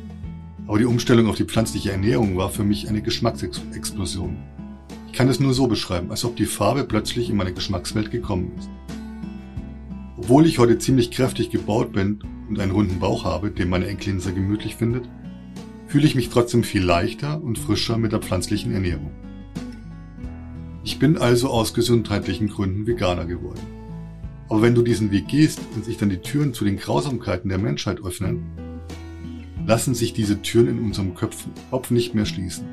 Aber 0.67 0.79
die 0.79 0.85
Umstellung 0.85 1.27
auf 1.27 1.35
die 1.35 1.43
pflanzliche 1.43 1.91
Ernährung 1.91 2.37
war 2.37 2.49
für 2.49 2.63
mich 2.63 2.87
eine 2.87 3.01
Geschmacksexplosion. 3.01 4.37
Ich 5.07 5.13
kann 5.13 5.27
es 5.27 5.41
nur 5.41 5.53
so 5.53 5.67
beschreiben, 5.67 6.11
als 6.11 6.23
ob 6.23 6.37
die 6.37 6.45
Farbe 6.45 6.85
plötzlich 6.85 7.29
in 7.29 7.35
meine 7.35 7.53
Geschmackswelt 7.53 8.09
gekommen 8.09 8.53
ist. 8.57 8.69
Obwohl 10.17 10.45
ich 10.45 10.59
heute 10.59 10.77
ziemlich 10.77 11.11
kräftig 11.11 11.49
gebaut 11.49 11.91
bin 11.91 12.19
und 12.53 12.59
einen 12.59 12.71
runden 12.71 12.99
Bauch 12.99 13.23
habe, 13.23 13.49
den 13.49 13.69
meine 13.69 13.87
Enkelin 13.87 14.19
sehr 14.19 14.31
gemütlich 14.31 14.75
findet, 14.75 15.09
fühle 15.87 16.05
ich 16.05 16.13
mich 16.13 16.29
trotzdem 16.29 16.63
viel 16.63 16.83
leichter 16.83 17.41
und 17.41 17.57
frischer 17.57 17.97
mit 17.97 18.11
der 18.11 18.19
pflanzlichen 18.19 18.71
Ernährung. 18.75 19.09
Ich 20.83 20.99
bin 20.99 21.17
also 21.17 21.49
aus 21.49 21.73
gesundheitlichen 21.73 22.49
Gründen 22.49 22.85
Veganer 22.85 23.25
geworden. 23.25 23.61
Aber 24.49 24.61
wenn 24.61 24.75
du 24.75 24.83
diesen 24.83 25.09
Weg 25.09 25.29
gehst 25.29 25.61
und 25.73 25.83
sich 25.83 25.97
dann 25.97 26.11
die 26.11 26.19
Türen 26.19 26.53
zu 26.53 26.63
den 26.63 26.77
Grausamkeiten 26.77 27.49
der 27.49 27.57
Menschheit 27.57 28.03
öffnen, 28.03 28.43
lassen 29.65 29.95
sich 29.95 30.13
diese 30.13 30.43
Türen 30.43 30.67
in 30.67 30.79
unserem 30.83 31.15
Kopf, 31.15 31.89
nicht 31.89 32.13
mehr 32.13 32.27
schließen. 32.27 32.65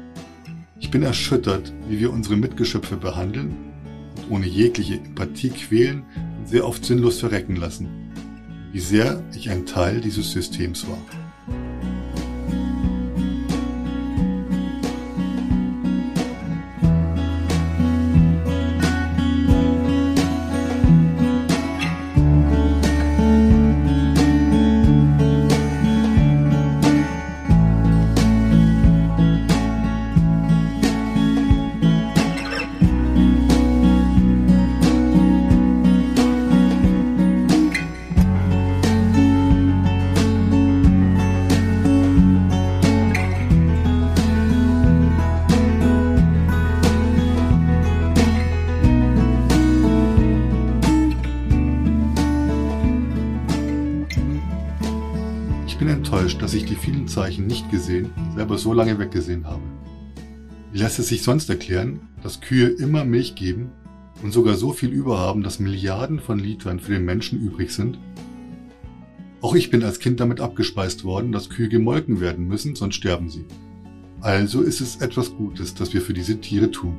Ich 0.79 0.90
bin 0.90 1.03
erschüttert, 1.03 1.73
wie 1.88 2.01
wir 2.01 2.12
unsere 2.12 2.37
Mitgeschöpfe 2.37 2.99
behandeln 2.99 3.55
und 4.16 4.31
ohne 4.31 4.47
jegliche 4.47 4.97
Empathie 4.97 5.49
quälen 5.49 6.03
und 6.38 6.49
sehr 6.49 6.66
oft 6.66 6.85
sinnlos 6.85 7.19
verrecken 7.19 7.57
lassen. 7.57 8.00
Wie 8.73 8.81
sehr 8.81 9.21
ich 9.35 9.51
ein 9.51 9.67
Teil 9.67 10.01
dieses 10.01 10.31
Systems 10.31 10.87
war. 10.87 10.99
Die 56.71 56.77
vielen 56.77 57.09
Zeichen 57.09 57.47
nicht 57.47 57.71
gesehen, 57.71 58.13
selber 58.35 58.57
so 58.57 58.73
lange 58.73 58.99
weggesehen 58.99 59.47
habe. 59.47 59.63
Wie 60.73 60.79
lässt 60.79 61.01
es 61.01 61.09
sich 61.09 61.23
sonst 61.23 61.51
erklären, 61.51 62.01
dass 62.23 62.41
Kühe 62.41 62.69
immer 62.69 63.05
Milch 63.05 63.35
geben 63.35 63.73
und 64.23 64.33
sogar 64.33 64.55
so 64.55 64.73
viel 64.73 64.91
überhaben, 64.91 65.43
dass 65.43 65.59
Milliarden 65.59 66.21
von 66.21 66.39
Litern 66.39 66.79
für 66.79 66.93
den 66.93 67.05
Menschen 67.05 67.41
übrig 67.41 67.73
sind? 67.73 67.99
Auch 69.41 69.57
ich 69.57 69.71
bin 69.71 69.83
als 69.83 69.99
Kind 69.99 70.21
damit 70.21 70.41
abgespeist 70.41 71.03
worden, 71.03 71.33
dass 71.33 71.51
Kühe 71.51 71.69
gemolken 71.69 72.21
werden 72.21 72.47
müssen, 72.47 72.77
sonst 72.77 72.95
sterben 72.95 73.31
sie. 73.31 73.47
Also 74.21 74.61
ist 74.61 74.81
es 74.81 74.97
etwas 74.97 75.35
Gutes, 75.35 75.75
das 75.75 75.93
wir 75.93 76.03
für 76.03 76.13
diese 76.13 76.41
Tiere 76.41 76.71
tun. 76.71 76.95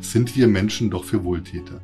Sind 0.00 0.36
wir 0.36 0.48
Menschen 0.48 0.90
doch 0.90 1.04
für 1.04 1.24
Wohltäter? 1.24 1.80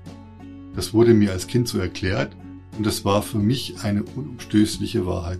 Das 0.74 0.92
wurde 0.92 1.14
mir 1.14 1.32
als 1.32 1.46
Kind 1.46 1.68
so 1.68 1.78
erklärt 1.78 2.36
und 2.76 2.86
es 2.86 3.04
war 3.04 3.22
für 3.22 3.38
mich 3.38 3.76
eine 3.82 4.02
unumstößliche 4.02 5.06
Wahrheit 5.06 5.38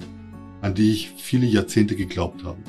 an 0.61 0.75
die 0.75 0.93
ich 0.93 1.11
viele 1.17 1.47
Jahrzehnte 1.47 1.97
geglaubt 1.97 2.45
habe. 2.45 2.63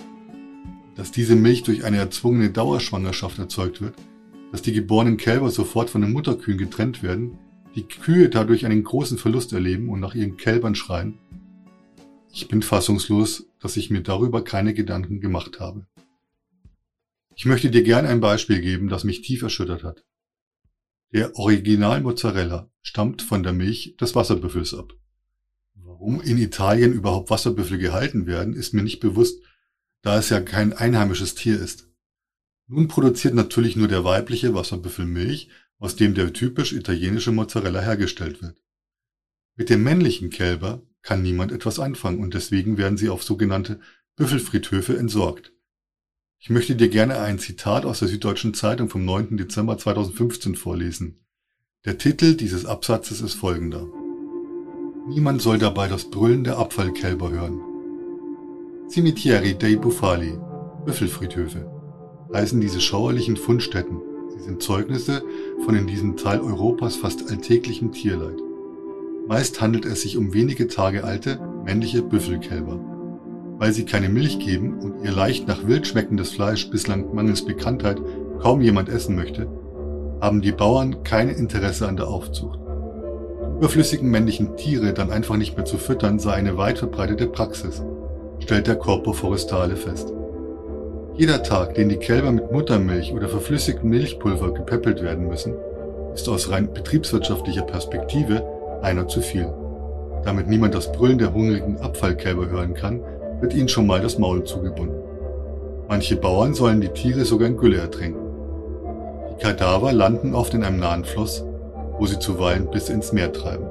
Dass 0.96 1.12
diese 1.12 1.36
Milch 1.36 1.64
durch 1.64 1.84
eine 1.84 1.98
erzwungene 1.98 2.52
Dauerschwangerschaft 2.52 3.40
erzeugt 3.40 3.82
wird, 3.82 3.96
dass 4.52 4.62
die 4.62 4.74
geborenen 4.74 5.18
Kälber 5.18 5.50
sofort 5.50 5.90
von 5.90 6.02
den 6.02 6.12
Mutterkühen 6.12 6.58
getrennt 6.58 7.04
werden, 7.04 7.38
die 7.76 7.84
Kühe 7.84 8.30
dadurch 8.30 8.66
einen 8.66 8.84
großen 8.84 9.18
Verlust 9.18 9.54
erleben 9.54 9.90
und 9.90 10.00
nach 10.00 10.14
ihren 10.14 10.38
Kälbern 10.38 10.76
schreien. 10.76 11.18
Ich 12.34 12.48
bin 12.48 12.62
fassungslos, 12.62 13.46
dass 13.60 13.78
ich 13.78 13.90
mir 13.90 14.02
darüber 14.02 14.44
keine 14.44 14.74
Gedanken 14.74 15.22
gemacht 15.22 15.60
habe. 15.60 15.86
Ich 17.36 17.46
möchte 17.46 17.72
dir 17.72 17.84
gern 17.84 18.06
ein 18.06 18.20
Beispiel 18.20 18.62
geben, 18.62 18.90
das 18.90 19.04
mich 19.04 19.22
tief 19.22 19.42
erschüttert 19.42 19.84
hat. 19.84 20.04
Der 21.14 21.36
Original 21.36 22.02
Mozzarella 22.02 22.70
stammt 22.82 23.22
von 23.22 23.44
der 23.44 23.54
Milch 23.54 23.96
des 24.00 24.16
Wasserbüffels 24.16 24.74
ab. 24.74 24.94
Warum 26.02 26.20
in 26.20 26.40
Italien 26.40 26.94
überhaupt 26.94 27.30
Wasserbüffel 27.30 27.78
gehalten 27.78 28.26
werden, 28.26 28.56
ist 28.56 28.74
mir 28.74 28.82
nicht 28.82 29.02
bewusst, 29.02 29.40
da 30.02 30.18
es 30.18 30.30
ja 30.30 30.42
kein 30.42 30.74
einheimisches 30.74 31.36
Tier 31.36 31.62
ist. 31.62 31.90
Nun 32.66 32.88
produziert 32.88 33.36
natürlich 33.36 33.76
nur 33.76 33.88
der 33.88 34.04
weibliche 34.04 34.56
Wasserbüffel 34.56 35.06
Milch, 35.06 35.50
aus 35.78 35.96
dem 35.96 36.16
der 36.16 36.34
typisch 36.34 36.74
italienische 36.74 37.32
Mozzarella 37.32 37.82
hergestellt 37.82 38.42
wird. 38.42 38.64
Mit 39.56 39.70
dem 39.70 39.84
männlichen 39.84 40.32
Kälber 40.32 40.82
kann 41.04 41.22
niemand 41.22 41.52
etwas 41.52 41.80
anfangen 41.80 42.24
und 42.24 42.34
deswegen 42.34 42.80
werden 42.80 42.98
sie 42.98 43.10
auf 43.10 43.22
sogenannte 43.22 43.80
Büffelfriedhöfe 44.16 44.98
entsorgt. 44.98 45.54
Ich 46.40 46.50
möchte 46.50 46.76
dir 46.76 46.90
gerne 46.90 47.20
ein 47.20 47.38
Zitat 47.38 47.86
aus 47.86 48.00
der 48.00 48.08
Süddeutschen 48.08 48.56
Zeitung 48.56 48.90
vom 48.90 49.06
9. 49.06 49.38
Dezember 49.38 49.78
2015 49.78 50.56
vorlesen. 50.56 51.24
Der 51.86 52.00
Titel 52.00 52.34
dieses 52.34 52.66
Absatzes 52.66 53.22
ist 53.22 53.36
folgender. 53.36 53.88
Niemand 55.08 55.42
soll 55.42 55.58
dabei 55.58 55.88
das 55.88 56.06
Brüllen 56.06 56.44
der 56.44 56.60
Abfallkälber 56.60 57.32
hören. 57.32 57.60
Cimetieri 58.88 59.56
dei 59.56 59.76
Bufali, 59.76 60.38
Büffelfriedhöfe, 60.86 61.66
heißen 62.32 62.62
diese 62.62 62.80
schauerlichen 62.80 63.36
Fundstätten. 63.36 64.00
Sie 64.30 64.44
sind 64.44 64.62
Zeugnisse 64.62 65.24
von 65.66 65.76
in 65.76 65.88
diesem 65.88 66.18
Teil 66.18 66.40
Europas 66.40 66.98
fast 66.98 67.32
alltäglichem 67.32 67.92
Tierleid. 67.92 68.38
Meist 69.28 69.60
handelt 69.60 69.86
es 69.86 70.02
sich 70.02 70.18
um 70.18 70.34
wenige 70.34 70.68
Tage 70.68 71.04
alte, 71.04 71.40
männliche 71.66 72.04
Büffelkälber. 72.04 72.80
Weil 73.58 73.74
sie 73.74 73.86
keine 73.86 74.10
Milch 74.10 74.38
geben 74.38 74.80
und 74.80 75.04
ihr 75.04 75.12
leicht 75.12 75.48
nach 75.48 75.66
wild 75.66 75.88
schmeckendes 75.88 76.30
Fleisch 76.30 76.70
bislang 76.70 77.14
mangels 77.16 77.44
Bekanntheit 77.44 78.00
kaum 78.40 78.62
jemand 78.62 78.88
essen 78.88 79.16
möchte, 79.16 79.48
haben 80.22 80.42
die 80.42 80.52
Bauern 80.52 81.04
kein 81.04 81.30
Interesse 81.30 81.88
an 81.88 81.98
der 81.98 82.08
Aufzucht 82.08 82.60
überflüssigen 83.62 84.10
männlichen 84.10 84.58
Tiere 84.58 84.92
dann 84.92 85.12
einfach 85.12 85.38
nicht 85.38 85.56
mehr 85.56 85.66
zu 85.66 85.78
füttern, 85.78 86.18
sei 86.18 86.34
eine 86.34 86.58
weit 86.58 86.80
verbreitete 86.80 87.28
Praxis, 87.28 87.84
stellt 88.40 88.66
der 88.66 88.76
Corpo 88.76 89.14
Forestale 89.14 89.76
fest. 89.76 90.12
Jeder 91.16 91.44
Tag, 91.44 91.76
den 91.76 91.88
die 91.88 91.98
Kälber 91.98 92.32
mit 92.32 92.52
Muttermilch 92.52 93.14
oder 93.14 93.30
verflüssigtem 93.30 93.88
Milchpulver 93.88 94.56
gepäppelt 94.56 95.04
werden 95.04 95.28
müssen, 95.28 95.54
ist 96.16 96.28
aus 96.28 96.50
rein 96.50 96.74
betriebswirtschaftlicher 96.74 97.62
Perspektive 97.62 98.44
einer 98.82 99.08
zu 99.08 99.22
viel. 99.22 99.54
Damit 100.26 100.48
niemand 100.48 100.74
das 100.74 100.92
Brüllen 100.92 101.20
der 101.20 101.32
hungrigen 101.32 101.78
Abfallkälber 101.78 102.50
hören 102.50 102.74
kann, 102.74 103.02
wird 103.42 103.54
ihnen 103.54 103.70
schon 103.70 103.86
mal 103.86 104.02
das 104.02 104.18
Maul 104.18 104.44
zugebunden. 104.44 105.04
Manche 105.88 106.16
Bauern 106.16 106.56
sollen 106.56 106.82
die 106.82 106.90
Tiere 106.90 107.26
sogar 107.26 107.48
in 107.48 107.58
Gülle 107.58 107.78
ertränken. 107.78 108.24
Die 109.30 109.44
Kadaver 109.44 109.94
landen 109.94 110.34
oft 110.34 110.56
in 110.56 110.64
einem 110.64 110.80
nahen 110.80 111.06
Fluss, 111.06 111.46
wo 112.02 112.08
sie 112.08 112.18
zuweilen 112.18 112.68
bis 112.72 112.90
ins 112.90 113.14
Meer 113.14 113.32
treiben. 113.32 113.68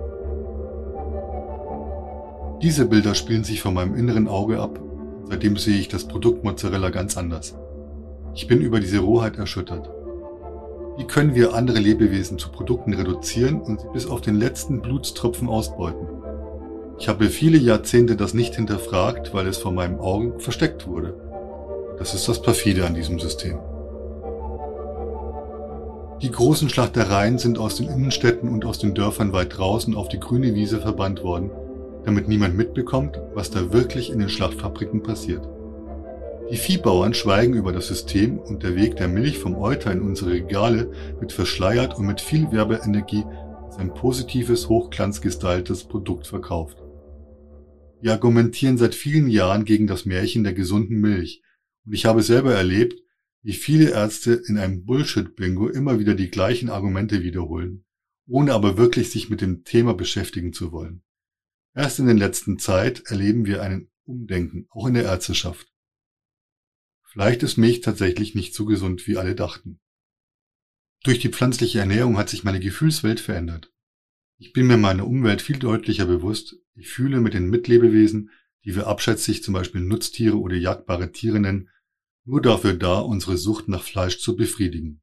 Diese 2.62 2.86
Bilder 2.86 3.16
spielen 3.16 3.42
sich 3.42 3.60
vor 3.60 3.72
meinem 3.72 3.96
inneren 3.96 4.28
Auge 4.28 4.60
ab, 4.60 4.78
seitdem 5.28 5.56
sehe 5.56 5.76
ich 5.76 5.88
das 5.88 6.04
Produkt 6.04 6.44
Mozzarella 6.44 6.90
ganz 6.90 7.16
anders. 7.16 7.56
Ich 8.36 8.46
bin 8.46 8.60
über 8.60 8.78
diese 8.78 9.00
Rohheit 9.00 9.36
erschüttert. 9.36 9.90
Wie 10.96 11.08
können 11.08 11.34
wir 11.34 11.54
andere 11.54 11.80
Lebewesen 11.80 12.38
zu 12.38 12.50
Produkten 12.50 12.94
reduzieren 12.94 13.60
und 13.60 13.80
sie 13.80 13.88
bis 13.92 14.06
auf 14.06 14.20
den 14.20 14.36
letzten 14.36 14.80
Blutstropfen 14.80 15.48
ausbeuten? 15.48 16.06
Ich 17.00 17.08
habe 17.08 17.30
viele 17.30 17.58
Jahrzehnte 17.58 18.14
das 18.14 18.32
nicht 18.32 18.54
hinterfragt, 18.54 19.34
weil 19.34 19.48
es 19.48 19.58
vor 19.58 19.72
meinen 19.72 19.98
Augen 19.98 20.38
versteckt 20.38 20.86
wurde. 20.86 21.14
Das 21.98 22.14
ist 22.14 22.28
das 22.28 22.40
Perfide 22.40 22.86
an 22.86 22.94
diesem 22.94 23.18
System. 23.18 23.58
Die 26.22 26.30
großen 26.30 26.68
Schlachtereien 26.68 27.38
sind 27.38 27.58
aus 27.58 27.76
den 27.76 27.88
Innenstädten 27.88 28.50
und 28.50 28.66
aus 28.66 28.78
den 28.78 28.94
Dörfern 28.94 29.32
weit 29.32 29.56
draußen 29.56 29.94
auf 29.94 30.08
die 30.10 30.20
grüne 30.20 30.54
Wiese 30.54 30.78
verbannt 30.78 31.22
worden, 31.22 31.50
damit 32.04 32.28
niemand 32.28 32.58
mitbekommt, 32.58 33.18
was 33.32 33.50
da 33.50 33.72
wirklich 33.72 34.10
in 34.10 34.18
den 34.18 34.28
Schlachtfabriken 34.28 35.02
passiert. 35.02 35.48
Die 36.50 36.58
Viehbauern 36.58 37.14
schweigen 37.14 37.54
über 37.54 37.72
das 37.72 37.88
System 37.88 38.38
und 38.38 38.62
der 38.62 38.76
Weg 38.76 38.96
der 38.96 39.08
Milch 39.08 39.38
vom 39.38 39.56
Euter 39.56 39.92
in 39.92 40.02
unsere 40.02 40.32
Regale 40.32 40.90
wird 41.20 41.32
verschleiert 41.32 41.96
und 41.96 42.06
mit 42.06 42.20
viel 42.20 42.52
Werbeenergie 42.52 43.24
als 43.64 43.78
ein 43.78 43.94
positives, 43.94 44.68
hochglanzgestyltes 44.68 45.84
Produkt 45.84 46.26
verkauft. 46.26 46.82
Wir 48.02 48.12
argumentieren 48.12 48.76
seit 48.76 48.94
vielen 48.94 49.28
Jahren 49.30 49.64
gegen 49.64 49.86
das 49.86 50.04
Märchen 50.04 50.44
der 50.44 50.52
gesunden 50.52 51.00
Milch 51.00 51.42
und 51.86 51.94
ich 51.94 52.04
habe 52.04 52.22
selber 52.22 52.52
erlebt, 52.52 53.00
wie 53.42 53.52
viele 53.52 53.90
Ärzte 53.90 54.32
in 54.32 54.58
einem 54.58 54.84
Bullshit-Bingo 54.84 55.68
immer 55.68 55.98
wieder 55.98 56.14
die 56.14 56.30
gleichen 56.30 56.68
Argumente 56.68 57.22
wiederholen, 57.22 57.84
ohne 58.26 58.52
aber 58.52 58.76
wirklich 58.76 59.10
sich 59.10 59.30
mit 59.30 59.40
dem 59.40 59.64
Thema 59.64 59.94
beschäftigen 59.94 60.52
zu 60.52 60.72
wollen. 60.72 61.02
Erst 61.74 61.98
in 61.98 62.06
der 62.06 62.16
letzten 62.16 62.58
Zeit 62.58 63.02
erleben 63.06 63.46
wir 63.46 63.62
einen 63.62 63.90
Umdenken, 64.04 64.66
auch 64.70 64.86
in 64.86 64.94
der 64.94 65.04
Ärzteschaft. 65.04 65.72
Vielleicht 67.04 67.42
ist 67.42 67.56
Milch 67.56 67.80
tatsächlich 67.80 68.34
nicht 68.34 68.54
so 68.54 68.66
gesund, 68.66 69.06
wie 69.06 69.16
alle 69.16 69.34
dachten. 69.34 69.80
Durch 71.02 71.18
die 71.18 71.30
pflanzliche 71.30 71.80
Ernährung 71.80 72.18
hat 72.18 72.28
sich 72.28 72.44
meine 72.44 72.60
Gefühlswelt 72.60 73.20
verändert. 73.20 73.72
Ich 74.36 74.52
bin 74.52 74.66
mir 74.66 74.76
meiner 74.76 75.06
Umwelt 75.06 75.42
viel 75.42 75.58
deutlicher 75.58 76.06
bewusst. 76.06 76.56
Ich 76.74 76.88
fühle 76.88 77.20
mit 77.20 77.34
den 77.34 77.48
Mitlebewesen, 77.48 78.30
die 78.64 78.74
wir 78.74 78.86
abschätzig 78.86 79.42
zum 79.42 79.54
Beispiel 79.54 79.80
Nutztiere 79.80 80.38
oder 80.38 80.56
jagdbare 80.56 81.12
Tiere 81.12 81.40
nennen, 81.40 81.70
nur 82.24 82.42
dafür 82.42 82.74
da, 82.74 83.00
unsere 83.00 83.36
Sucht 83.36 83.68
nach 83.68 83.82
Fleisch 83.82 84.18
zu 84.20 84.36
befriedigen. 84.36 85.02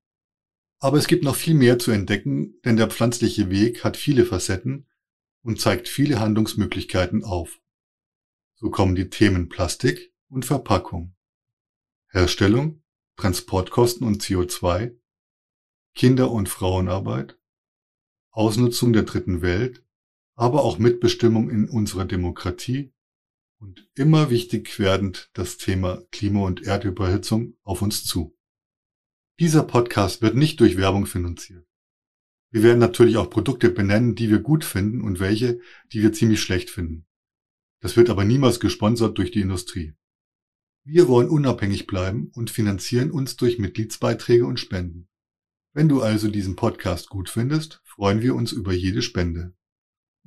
Aber 0.79 0.97
es 0.97 1.07
gibt 1.07 1.23
noch 1.23 1.35
viel 1.35 1.55
mehr 1.55 1.79
zu 1.79 1.91
entdecken, 1.91 2.59
denn 2.63 2.77
der 2.77 2.89
pflanzliche 2.89 3.49
Weg 3.49 3.83
hat 3.83 3.97
viele 3.97 4.25
Facetten 4.25 4.87
und 5.41 5.59
zeigt 5.59 5.87
viele 5.87 6.19
Handlungsmöglichkeiten 6.19 7.23
auf. 7.23 7.59
So 8.55 8.69
kommen 8.69 8.95
die 8.95 9.09
Themen 9.09 9.49
Plastik 9.49 10.13
und 10.29 10.45
Verpackung, 10.45 11.15
Herstellung, 12.09 12.83
Transportkosten 13.15 14.05
und 14.05 14.21
CO2, 14.21 14.95
Kinder- 15.95 16.31
und 16.31 16.49
Frauenarbeit, 16.49 17.39
Ausnutzung 18.31 18.93
der 18.93 19.03
dritten 19.03 19.41
Welt, 19.41 19.83
aber 20.35 20.63
auch 20.63 20.77
Mitbestimmung 20.77 21.49
in 21.49 21.67
unserer 21.67 22.05
Demokratie 22.05 22.93
und 23.59 23.89
immer 23.95 24.29
wichtig 24.29 24.79
werdend 24.79 25.29
das 25.33 25.57
Thema 25.57 26.03
Klima- 26.11 26.45
und 26.45 26.63
Erdüberhitzung 26.63 27.57
auf 27.63 27.81
uns 27.81 28.05
zu. 28.05 28.37
Dieser 29.39 29.63
Podcast 29.63 30.21
wird 30.21 30.35
nicht 30.35 30.59
durch 30.59 30.77
Werbung 30.77 31.05
finanziert. 31.05 31.67
Wir 32.49 32.63
werden 32.63 32.79
natürlich 32.79 33.17
auch 33.17 33.29
Produkte 33.29 33.69
benennen, 33.69 34.15
die 34.15 34.29
wir 34.29 34.39
gut 34.39 34.63
finden 34.63 35.01
und 35.01 35.19
welche, 35.19 35.59
die 35.91 36.01
wir 36.01 36.13
ziemlich 36.13 36.41
schlecht 36.41 36.69
finden. 36.69 37.05
Das 37.79 37.97
wird 37.97 38.09
aber 38.09 38.23
niemals 38.23 38.59
gesponsert 38.59 39.17
durch 39.17 39.31
die 39.31 39.41
Industrie. 39.41 39.93
Wir 40.83 41.07
wollen 41.07 41.29
unabhängig 41.29 41.85
bleiben 41.85 42.31
und 42.33 42.49
finanzieren 42.49 43.11
uns 43.11 43.35
durch 43.35 43.59
Mitgliedsbeiträge 43.59 44.45
und 44.45 44.59
Spenden. 44.59 45.09
Wenn 45.73 45.89
du 45.89 46.01
also 46.01 46.29
diesen 46.29 46.55
Podcast 46.55 47.09
gut 47.09 47.29
findest, 47.29 47.81
freuen 47.83 48.21
wir 48.21 48.33
uns 48.33 48.53
über 48.53 48.73
jede 48.73 49.01
Spende. 49.01 49.53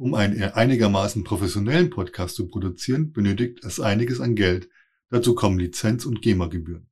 Um 0.00 0.14
einen 0.14 0.42
einigermaßen 0.42 1.22
professionellen 1.24 1.90
Podcast 1.90 2.34
zu 2.34 2.48
produzieren, 2.48 3.12
benötigt 3.12 3.62
es 3.66 3.80
einiges 3.80 4.18
an 4.18 4.34
Geld. 4.34 4.70
Dazu 5.10 5.34
kommen 5.34 5.58
Lizenz- 5.58 6.06
und 6.06 6.22
GEMA-Gebühren. 6.22 6.88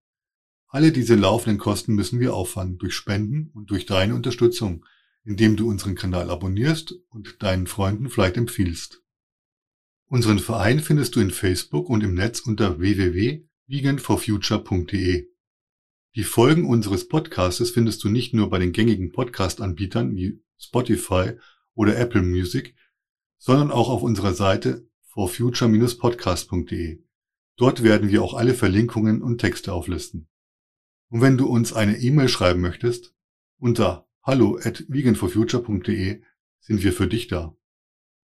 Alle 0.66 0.92
diese 0.92 1.14
laufenden 1.14 1.59
Kosten 1.59 1.94
müssen 1.94 2.21
wir 2.21 2.35
auffangen 2.35 2.77
durch 2.77 2.92
Spenden 2.92 3.51
und 3.55 3.71
durch 3.71 3.87
deine 3.87 4.14
Unterstützung, 4.14 4.85
indem 5.25 5.57
du 5.57 5.71
unseren 5.71 5.94
Kanal 5.94 6.29
abonnierst 6.29 6.97
und 7.09 7.42
deinen 7.42 7.66
Freunden 7.66 8.11
vielleicht 8.11 8.37
empfiehlst. 8.37 9.03
Unseren 10.09 10.38
Verein 10.38 10.81
findest 10.81 11.16
du 11.16 11.21
in 11.21 11.31
Facebook 11.31 11.88
und 11.88 12.05
im 12.05 12.12
Netz 12.12 12.40
unter 12.40 12.79
www.veganforfuture.de. 12.79 15.31
Die 16.14 16.25
Folgen 16.25 16.68
unseres 16.68 17.09
Podcastes 17.09 17.71
findest 17.71 18.05
du 18.05 18.11
nicht 18.11 18.35
nur 18.35 18.51
bei 18.51 18.59
den 18.59 18.73
gängigen 18.73 19.12
Podcast-Anbietern 19.12 20.14
wie 20.14 20.42
Spotify 20.59 21.38
oder 21.73 21.97
Apple 21.97 22.21
Music, 22.21 22.75
sondern 23.38 23.70
auch 23.70 23.88
auf 23.88 24.03
unserer 24.03 24.35
Seite 24.35 24.88
forfuture-podcast.de. 25.12 27.03
Dort 27.57 27.83
werden 27.83 28.11
wir 28.11 28.22
auch 28.22 28.35
alle 28.35 28.55
Verlinkungen 28.55 29.22
und 29.22 29.38
Texte 29.38 29.72
auflisten. 29.72 30.29
Und 31.09 31.22
wenn 31.22 31.38
du 31.38 31.46
uns 31.46 31.72
eine 31.72 31.98
E-Mail 31.98 32.29
schreiben 32.29 32.61
möchtest, 32.61 33.14
unter 33.59 34.09
hallo 34.22 34.59
at 34.62 34.85
veganforfuture.de 34.88 36.22
sind 36.61 36.83
wir 36.83 36.92
für 36.92 37.09
dich 37.09 37.29
da. 37.29 37.57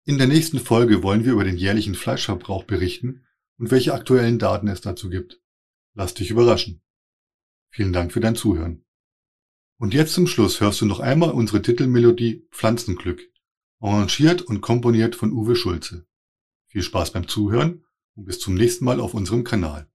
In 0.05 0.19
der 0.19 0.27
nächsten 0.27 0.59
Folge 0.59 1.03
wollen 1.03 1.25
wir 1.25 1.33
über 1.33 1.45
den 1.45 1.57
jährlichen 1.57 1.95
Fleischverbrauch 1.95 2.65
berichten 2.65 3.25
und 3.57 3.71
welche 3.71 3.95
aktuellen 3.95 4.39
Daten 4.39 4.69
es 4.69 4.81
dazu 4.81 5.09
gibt. 5.09 5.41
Lass 5.95 6.15
dich 6.15 6.31
überraschen. 6.31 6.83
Vielen 7.71 7.93
Dank 7.93 8.13
für 8.13 8.21
dein 8.21 8.37
Zuhören. 8.37 8.85
Und 9.79 9.95
jetzt 9.95 10.13
zum 10.13 10.27
Schluss 10.27 10.61
hörst 10.61 10.81
du 10.81 10.87
noch 10.87 11.01
einmal 11.01 11.31
unsere 11.31 11.63
Titelmelodie 11.63 12.47
Pflanzenglück 12.51 13.21
arrangiert 13.85 14.43
und 14.43 14.63
komponiert 14.63 15.15
von 15.15 15.33
Uwe 15.33 15.57
Schulze. 15.57 16.07
Viel 16.69 16.83
Spaß 16.83 17.13
beim 17.13 17.29
Zuhören 17.29 17.85
und 18.15 18.25
bis 18.25 18.41
zum 18.41 18.55
nächsten 18.55 18.85
Mal 18.85 18.99
auf 18.99 19.15
unserem 19.15 19.45
Kanal. 19.45 19.89